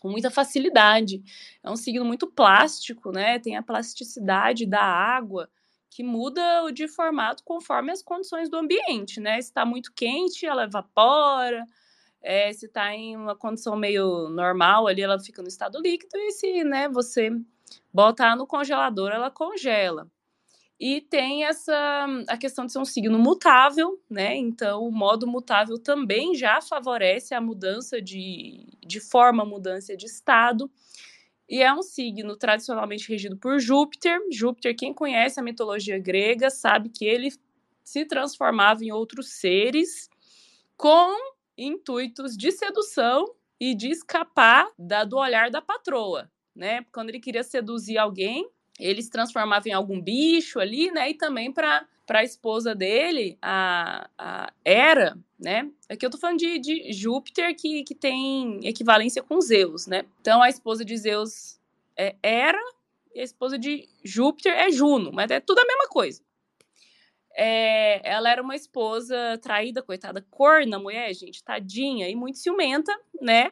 com 0.05 0.11
muita 0.11 0.31
facilidade. 0.31 1.23
É 1.63 1.71
um 1.71 1.77
signo 1.77 2.05
muito 2.05 2.27
plástico, 2.27 3.11
né? 3.11 3.39
Tem 3.39 3.57
a 3.57 3.63
plasticidade 3.63 4.67
da 4.67 4.83
água 4.83 5.49
que 5.89 6.03
muda 6.03 6.71
de 6.71 6.87
formato 6.87 7.43
conforme 7.43 7.91
as 7.91 8.03
condições 8.03 8.51
do 8.51 8.59
ambiente, 8.59 9.19
né? 9.19 9.41
Se 9.41 9.49
está 9.49 9.65
muito 9.65 9.95
quente, 9.95 10.45
ela 10.45 10.65
evapora. 10.65 11.65
É, 12.21 12.53
se 12.53 12.67
está 12.67 12.95
em 12.95 13.17
uma 13.17 13.35
condição 13.35 13.77
meio 13.77 14.29
normal, 14.29 14.87
ali 14.87 15.01
ela 15.01 15.19
fica 15.19 15.41
no 15.41 15.49
estado 15.49 15.81
líquido. 15.81 16.19
E 16.19 16.33
se 16.33 16.65
né, 16.65 16.87
você 16.87 17.31
botar 17.91 18.37
no 18.37 18.47
congelador, 18.47 19.11
ela 19.11 19.31
congela. 19.31 20.07
E 20.79 21.01
tem 21.01 21.45
essa 21.45 22.07
a 22.29 22.37
questão 22.37 22.67
de 22.67 22.73
ser 22.73 22.79
um 22.79 22.85
signo 22.85 23.19
mutável, 23.19 24.01
né? 24.11 24.37
Então, 24.37 24.85
o 24.85 24.91
modo 24.91 25.27
mutável 25.27 25.79
também 25.79 26.35
já 26.35 26.61
favorece 26.61 27.35
a 27.35 27.41
mudança 27.41 28.03
de, 28.03 28.67
de 28.85 29.01
forma, 29.01 29.45
mudança 29.45 29.97
de 29.97 30.07
estado. 30.07 30.71
E 31.49 31.63
é 31.63 31.73
um 31.73 31.83
signo 31.83 32.37
tradicionalmente 32.37 33.09
regido 33.09 33.37
por 33.37 33.61
Júpiter. 33.61 34.19
Júpiter, 34.31 34.75
quem 34.75 34.93
conhece 34.93 35.39
a 35.39 35.43
mitologia 35.43 35.99
grega, 35.99 36.51
sabe 36.51 36.89
que 36.89 37.05
ele 37.05 37.31
se 37.85 38.05
transformava 38.07 38.83
em 38.83 38.91
outros 38.91 39.29
seres 39.29 40.09
com 40.77 41.15
intuitos 41.57 42.37
de 42.37 42.51
sedução 42.51 43.33
e 43.61 43.75
de 43.75 43.91
escapar 43.91 44.69
da, 44.79 45.05
do 45.05 45.17
olhar 45.17 45.51
da 45.51 45.63
patroa, 45.63 46.31
né? 46.55 46.85
Quando 46.93 47.11
ele 47.11 47.21
queria 47.21 47.45
seduzir 47.45 47.99
alguém, 47.99 48.49
ele 48.79 49.03
se 49.03 49.11
transformava 49.11 49.69
em 49.69 49.73
algum 49.73 50.01
bicho 50.01 50.59
ali, 50.59 50.91
né? 50.91 51.11
E 51.11 51.15
também 51.15 51.53
para 51.53 51.87
para 52.07 52.21
a 52.21 52.25
esposa 52.25 52.75
dele, 52.75 53.39
a, 53.41 54.09
a 54.19 54.53
Hera, 54.65 55.17
né? 55.39 55.71
Aqui 55.89 56.05
eu 56.05 56.11
tô 56.11 56.19
falando 56.19 56.39
de, 56.39 56.59
de 56.59 56.93
Júpiter, 56.93 57.55
que, 57.57 57.83
que 57.83 57.95
tem 57.95 58.61
equivalência 58.67 59.23
com 59.23 59.41
Zeus, 59.41 59.87
né? 59.87 60.05
Então 60.21 60.43
a 60.43 60.49
esposa 60.49 60.85
de 60.85 60.97
Zeus 60.97 61.59
é 61.97 62.15
Hera 62.23 62.61
e 63.15 63.21
a 63.21 63.25
esposa 63.25 63.59
de 63.59 63.89
Júpiter 64.05 64.53
é 64.53 64.71
Juno, 64.71 65.13
mas 65.13 65.31
é 65.31 65.41
tudo 65.41 65.61
a 65.61 65.67
mesma 65.67 65.89
coisa. 65.89 66.23
É, 67.37 68.01
ela 68.09 68.31
era 68.31 68.43
uma 68.43 68.55
esposa 68.55 69.39
traída, 69.39 69.83
coitada, 69.83 70.25
corna 70.31 70.79
mulher, 70.79 71.13
gente, 71.15 71.43
tadinha, 71.43 72.09
e 72.09 72.15
muito 72.15 72.39
ciumenta, 72.39 72.93
né? 73.21 73.51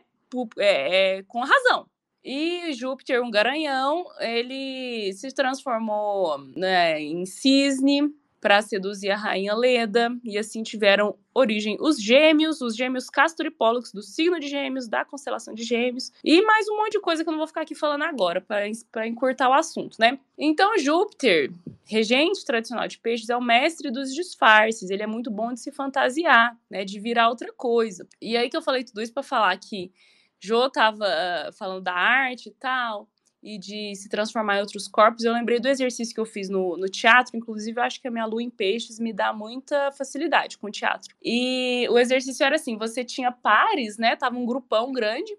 É, 0.58 1.18
é, 1.18 1.22
com 1.24 1.40
razão. 1.40 1.88
E 2.24 2.72
Júpiter, 2.72 3.22
um 3.22 3.30
garanhão, 3.30 4.04
ele 4.20 5.12
se 5.12 5.32
transformou 5.32 6.38
né, 6.54 7.00
em 7.00 7.26
cisne, 7.26 8.14
para 8.42 8.60
seduzir 8.60 9.08
a 9.10 9.16
rainha 9.16 9.54
Leda, 9.54 10.10
e 10.24 10.36
assim 10.36 10.64
tiveram 10.64 11.16
origem 11.32 11.76
os 11.80 12.02
gêmeos, 12.02 12.60
os 12.60 12.74
gêmeos 12.74 13.08
Castor 13.08 13.46
e 13.46 13.52
Pollux 13.52 13.92
do 13.92 14.02
signo 14.02 14.40
de 14.40 14.48
gêmeos, 14.48 14.88
da 14.88 15.04
constelação 15.04 15.54
de 15.54 15.62
gêmeos, 15.62 16.10
e 16.24 16.42
mais 16.42 16.68
um 16.68 16.76
monte 16.76 16.94
de 16.94 17.00
coisa 17.00 17.22
que 17.22 17.28
eu 17.28 17.30
não 17.30 17.38
vou 17.38 17.46
ficar 17.46 17.60
aqui 17.60 17.76
falando 17.76 18.02
agora, 18.02 18.40
para 18.40 19.06
encurtar 19.06 19.48
o 19.48 19.52
assunto, 19.52 19.96
né? 20.00 20.18
Então, 20.36 20.76
Júpiter, 20.76 21.52
regente 21.84 22.44
tradicional 22.44 22.88
de 22.88 22.98
peixes, 22.98 23.30
é 23.30 23.36
o 23.36 23.40
mestre 23.40 23.92
dos 23.92 24.12
disfarces, 24.12 24.90
ele 24.90 25.04
é 25.04 25.06
muito 25.06 25.30
bom 25.30 25.52
de 25.52 25.60
se 25.60 25.70
fantasiar, 25.70 26.58
né, 26.68 26.84
de 26.84 26.98
virar 26.98 27.28
outra 27.28 27.52
coisa. 27.52 28.08
E 28.20 28.36
aí 28.36 28.50
que 28.50 28.56
eu 28.56 28.62
falei 28.62 28.82
tudo 28.82 29.00
isso 29.00 29.14
para 29.14 29.22
falar 29.22 29.56
que 29.56 29.92
Jô 30.42 30.68
tava 30.68 31.06
uh, 31.06 31.52
falando 31.52 31.82
da 31.82 31.94
arte 31.94 32.48
e 32.48 32.52
tal, 32.52 33.08
e 33.40 33.58
de 33.58 33.94
se 33.94 34.08
transformar 34.08 34.56
em 34.56 34.60
outros 34.60 34.88
corpos, 34.88 35.24
eu 35.24 35.32
lembrei 35.32 35.60
do 35.60 35.68
exercício 35.68 36.12
que 36.12 36.20
eu 36.20 36.26
fiz 36.26 36.48
no, 36.48 36.76
no 36.76 36.88
teatro, 36.88 37.36
inclusive 37.36 37.78
eu 37.78 37.84
acho 37.84 38.00
que 38.00 38.08
a 38.08 38.10
minha 38.10 38.26
lua 38.26 38.42
em 38.42 38.50
peixes 38.50 38.98
me 38.98 39.12
dá 39.12 39.32
muita 39.32 39.92
facilidade 39.92 40.58
com 40.58 40.66
o 40.66 40.70
teatro. 40.70 41.14
E 41.22 41.86
o 41.90 41.98
exercício 41.98 42.44
era 42.44 42.56
assim, 42.56 42.76
você 42.76 43.04
tinha 43.04 43.30
pares, 43.30 43.98
né, 43.98 44.16
tava 44.16 44.36
um 44.36 44.44
grupão 44.44 44.92
grande, 44.92 45.32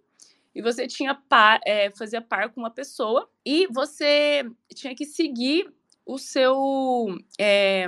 e 0.56 0.62
você 0.62 0.88
tinha 0.88 1.14
par, 1.14 1.60
é, 1.66 1.90
fazia 1.92 2.22
par 2.22 2.50
com 2.50 2.62
uma 2.62 2.72
pessoa, 2.72 3.30
e 3.46 3.68
você 3.68 4.50
tinha 4.74 4.96
que 4.96 5.06
seguir 5.06 5.70
o 6.06 6.18
seu... 6.18 7.08
É, 7.38 7.88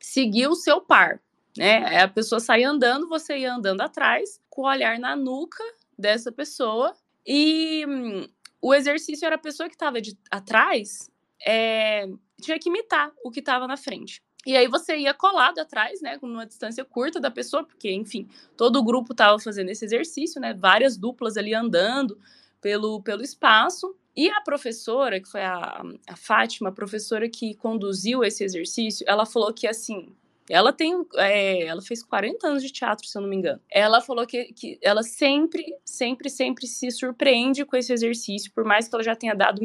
seguir 0.00 0.46
o 0.46 0.54
seu 0.54 0.80
par, 0.80 1.20
né? 1.58 2.02
A 2.02 2.08
pessoa 2.08 2.38
saía 2.38 2.70
andando, 2.70 3.08
você 3.08 3.38
ia 3.38 3.52
andando 3.52 3.80
atrás, 3.80 4.40
com 4.56 4.62
o 4.62 4.66
olhar 4.66 4.98
na 4.98 5.14
nuca 5.14 5.62
dessa 5.98 6.32
pessoa, 6.32 6.96
e 7.26 7.84
hum, 7.86 8.26
o 8.60 8.74
exercício 8.74 9.26
era 9.26 9.34
a 9.34 9.38
pessoa 9.38 9.68
que 9.68 9.74
estava 9.74 9.98
atrás 10.30 11.10
é, 11.46 12.08
tinha 12.40 12.58
que 12.58 12.70
imitar 12.70 13.12
o 13.22 13.30
que 13.30 13.40
estava 13.40 13.66
na 13.66 13.76
frente. 13.76 14.22
E 14.46 14.56
aí 14.56 14.66
você 14.66 14.96
ia 14.96 15.12
colado 15.12 15.58
atrás, 15.58 16.00
né, 16.00 16.18
com 16.18 16.26
uma 16.26 16.46
distância 16.46 16.82
curta 16.86 17.20
da 17.20 17.30
pessoa, 17.30 17.64
porque, 17.64 17.92
enfim, 17.92 18.26
todo 18.56 18.76
o 18.76 18.84
grupo 18.84 19.12
estava 19.12 19.38
fazendo 19.38 19.68
esse 19.68 19.84
exercício, 19.84 20.40
né, 20.40 20.54
várias 20.54 20.96
duplas 20.96 21.36
ali 21.36 21.52
andando 21.52 22.18
pelo, 22.58 23.02
pelo 23.02 23.22
espaço. 23.22 23.94
E 24.16 24.30
a 24.30 24.40
professora, 24.40 25.20
que 25.20 25.28
foi 25.28 25.42
a, 25.42 25.82
a 26.08 26.16
Fátima, 26.16 26.70
a 26.70 26.72
professora 26.72 27.28
que 27.28 27.54
conduziu 27.56 28.24
esse 28.24 28.42
exercício, 28.42 29.04
ela 29.06 29.26
falou 29.26 29.52
que, 29.52 29.66
assim, 29.66 30.16
ela 30.48 30.72
tem. 30.72 30.94
É, 31.16 31.64
ela 31.64 31.82
fez 31.82 32.02
40 32.02 32.46
anos 32.46 32.62
de 32.62 32.70
teatro, 32.70 33.06
se 33.06 33.16
eu 33.16 33.22
não 33.22 33.28
me 33.28 33.36
engano. 33.36 33.60
Ela 33.70 34.00
falou 34.00 34.26
que, 34.26 34.52
que 34.52 34.78
ela 34.82 35.02
sempre, 35.02 35.64
sempre, 35.84 36.30
sempre 36.30 36.66
se 36.66 36.90
surpreende 36.90 37.64
com 37.64 37.76
esse 37.76 37.92
exercício, 37.92 38.52
por 38.52 38.64
mais 38.64 38.88
que 38.88 38.94
ela 38.94 39.04
já 39.04 39.16
tenha 39.16 39.34
dado 39.34 39.60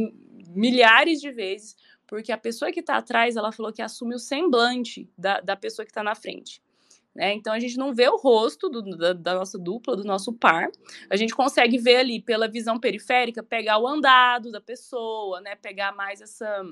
milhares 0.50 1.22
de 1.22 1.32
vezes, 1.32 1.76
porque 2.06 2.32
a 2.32 2.38
pessoa 2.38 2.72
que 2.72 2.82
está 2.82 2.98
atrás, 2.98 3.36
ela 3.36 3.52
falou 3.52 3.72
que 3.72 3.82
assume 3.82 4.16
o 4.16 4.20
semblante 4.20 5.10
da, 5.18 5.40
da 5.40 5.56
pessoa 5.56 5.86
que 5.86 5.92
está 5.92 6.04
na 6.04 6.16
frente. 6.16 6.62
Né? 7.14 7.34
Então 7.34 7.52
a 7.52 7.60
gente 7.60 7.78
não 7.78 7.94
vê 7.94 8.08
o 8.08 8.16
rosto 8.16 8.70
do, 8.70 8.82
da, 8.82 9.14
da, 9.14 9.36
nossa 9.36 9.58
dupla, 9.58 9.98
do 9.98 10.04
nosso 10.04 10.32
par. 10.32 10.70
A 11.10 11.16
gente 11.16 11.36
consegue 11.36 11.78
ver 11.78 11.98
ali 11.98 12.22
pela 12.22 12.48
visão 12.48 12.80
periférica, 12.80 13.44
pegar 13.44 13.78
o 13.80 13.88
andado 13.88 14.50
da 14.50 14.62
pessoa, 14.62 15.42
né? 15.42 15.56
Pegar 15.56 15.94
mais 15.94 16.22
essa 16.22 16.64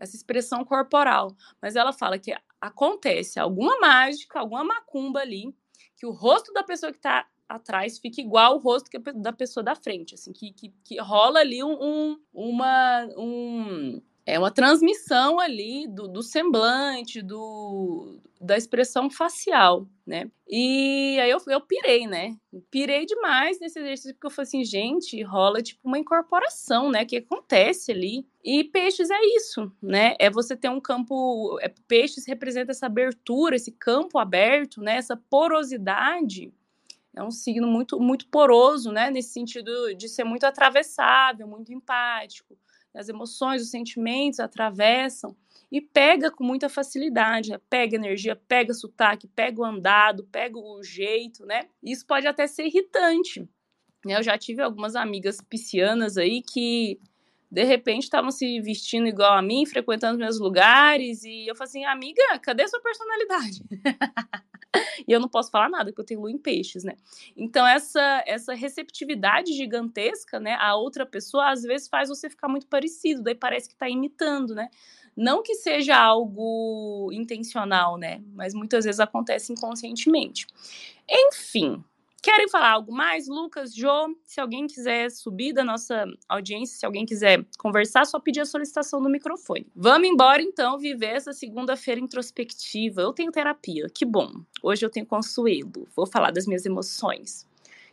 essa 0.00 0.16
expressão 0.16 0.64
corporal. 0.64 1.36
Mas 1.60 1.76
ela 1.76 1.92
fala 1.92 2.18
que 2.18 2.34
acontece 2.60 3.38
alguma 3.38 3.78
mágica, 3.78 4.40
alguma 4.40 4.64
macumba 4.64 5.20
ali, 5.20 5.54
que 5.96 6.06
o 6.06 6.10
rosto 6.10 6.52
da 6.52 6.62
pessoa 6.62 6.90
que 6.90 6.98
está 6.98 7.26
atrás 7.48 7.98
fica 7.98 8.20
igual 8.20 8.54
ao 8.54 8.58
rosto 8.58 8.90
da 9.16 9.32
pessoa 9.32 9.62
da 9.62 9.74
frente, 9.74 10.14
assim, 10.14 10.32
que, 10.32 10.52
que, 10.52 10.72
que 10.84 11.00
rola 11.00 11.40
ali 11.40 11.62
um, 11.62 11.76
um, 11.80 12.20
uma, 12.32 13.08
um, 13.16 14.00
é 14.26 14.38
uma 14.38 14.50
transmissão 14.50 15.40
ali 15.40 15.86
do, 15.88 16.06
do 16.06 16.22
semblante, 16.22 17.22
do, 17.22 18.20
da 18.40 18.56
expressão 18.56 19.10
facial, 19.10 19.86
né? 20.06 20.30
E 20.48 21.18
aí 21.20 21.30
eu, 21.30 21.38
eu 21.48 21.60
pirei, 21.60 22.06
né? 22.06 22.36
Pirei 22.70 23.06
demais 23.06 23.58
nesse 23.60 23.78
exercício, 23.78 24.14
porque 24.14 24.26
eu 24.26 24.30
falei 24.30 24.46
assim, 24.48 24.64
gente, 24.64 25.22
rola 25.22 25.62
tipo 25.62 25.80
uma 25.84 25.98
incorporação, 25.98 26.90
né? 26.90 27.04
Que 27.04 27.16
acontece 27.16 27.92
ali. 27.92 28.26
E 28.44 28.64
peixes 28.64 29.10
é 29.10 29.20
isso, 29.36 29.72
né? 29.82 30.14
É 30.18 30.30
você 30.30 30.56
ter 30.56 30.68
um 30.68 30.80
campo. 30.80 31.58
É, 31.60 31.72
peixes 31.88 32.26
representa 32.26 32.72
essa 32.72 32.86
abertura, 32.86 33.56
esse 33.56 33.72
campo 33.72 34.18
aberto, 34.18 34.80
né? 34.80 34.96
Essa 34.96 35.16
porosidade. 35.16 36.52
É 37.16 37.22
um 37.22 37.30
signo 37.30 37.66
muito, 37.66 37.98
muito 37.98 38.28
poroso, 38.28 38.92
né? 38.92 39.10
Nesse 39.10 39.32
sentido 39.32 39.94
de 39.94 40.08
ser 40.08 40.24
muito 40.24 40.44
atravessável, 40.44 41.46
muito 41.48 41.72
empático 41.72 42.56
as 42.94 43.08
emoções, 43.08 43.62
os 43.62 43.70
sentimentos 43.70 44.40
atravessam 44.40 45.36
e 45.70 45.80
pega 45.80 46.30
com 46.30 46.42
muita 46.42 46.68
facilidade, 46.68 47.50
né? 47.50 47.60
pega 47.70 47.96
energia, 47.96 48.34
pega 48.34 48.74
sotaque, 48.74 49.28
pega 49.28 49.60
o 49.60 49.64
andado, 49.64 50.24
pega 50.24 50.58
o 50.58 50.82
jeito, 50.82 51.46
né? 51.46 51.68
Isso 51.82 52.04
pode 52.04 52.26
até 52.26 52.46
ser 52.46 52.66
irritante. 52.66 53.48
Né? 54.04 54.16
Eu 54.16 54.22
já 54.22 54.36
tive 54.36 54.62
algumas 54.62 54.96
amigas 54.96 55.40
piscianas 55.40 56.16
aí 56.16 56.42
que 56.42 56.98
de 57.50 57.64
repente 57.64 58.04
estavam 58.04 58.30
se 58.30 58.60
vestindo 58.60 59.08
igual 59.08 59.32
a 59.32 59.42
mim, 59.42 59.66
frequentando 59.66 60.18
meus 60.18 60.38
lugares, 60.38 61.24
e 61.24 61.50
eu 61.50 61.56
falei 61.56 61.68
assim, 61.68 61.84
amiga, 61.84 62.22
cadê 62.40 62.66
sua 62.68 62.80
personalidade? 62.80 63.62
e 65.08 65.12
eu 65.12 65.18
não 65.18 65.28
posso 65.28 65.50
falar 65.50 65.68
nada, 65.68 65.86
porque 65.86 66.00
eu 66.00 66.06
tenho 66.06 66.20
lua 66.20 66.30
em 66.30 66.38
peixes, 66.38 66.84
né? 66.84 66.96
Então, 67.36 67.66
essa, 67.66 68.22
essa 68.24 68.54
receptividade 68.54 69.52
gigantesca, 69.52 70.38
né, 70.38 70.56
a 70.60 70.76
outra 70.76 71.04
pessoa, 71.04 71.50
às 71.50 71.62
vezes 71.62 71.88
faz 71.88 72.08
você 72.08 72.30
ficar 72.30 72.48
muito 72.48 72.68
parecido, 72.68 73.22
daí 73.22 73.34
parece 73.34 73.68
que 73.68 73.74
tá 73.74 73.88
imitando, 73.88 74.54
né? 74.54 74.68
Não 75.16 75.42
que 75.42 75.56
seja 75.56 75.96
algo 75.96 77.10
intencional, 77.12 77.96
né? 77.96 78.22
Mas 78.32 78.54
muitas 78.54 78.84
vezes 78.84 79.00
acontece 79.00 79.52
inconscientemente. 79.52 80.46
Enfim, 81.08 81.84
Querem 82.22 82.48
falar 82.48 82.72
algo 82.72 82.92
mais? 82.92 83.26
Lucas, 83.28 83.74
Jô, 83.74 84.14
se 84.24 84.40
alguém 84.40 84.66
quiser 84.66 85.10
subir 85.10 85.54
da 85.54 85.64
nossa 85.64 86.04
audiência, 86.28 86.78
se 86.78 86.84
alguém 86.84 87.06
quiser 87.06 87.44
conversar, 87.58 88.04
só 88.04 88.20
pedir 88.20 88.40
a 88.40 88.46
solicitação 88.46 89.02
do 89.02 89.08
microfone. 89.08 89.66
Vamos 89.74 90.08
embora 90.08 90.42
então 90.42 90.78
viver 90.78 91.16
essa 91.16 91.32
segunda-feira 91.32 92.00
introspectiva. 92.00 93.00
Eu 93.00 93.12
tenho 93.12 93.32
terapia, 93.32 93.86
que 93.88 94.04
bom. 94.04 94.30
Hoje 94.62 94.84
eu 94.84 94.90
tenho 94.90 95.06
consuelo. 95.06 95.88
Vou 95.96 96.06
falar 96.06 96.30
das 96.30 96.46
minhas 96.46 96.66
emoções. 96.66 97.46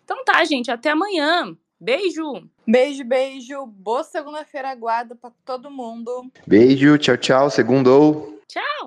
Então 0.04 0.24
tá, 0.26 0.44
gente, 0.44 0.70
até 0.70 0.90
amanhã. 0.90 1.56
Beijo! 1.80 2.50
Beijo, 2.68 3.04
beijo. 3.06 3.66
Boa 3.66 4.04
segunda-feira 4.04 4.70
aguarda 4.70 5.16
para 5.16 5.32
todo 5.46 5.72
mundo. 5.72 6.30
Beijo, 6.46 6.98
tchau, 6.98 7.18
tchau. 7.18 7.50
Segundou. 7.50 8.42
Tchau! 8.48 8.86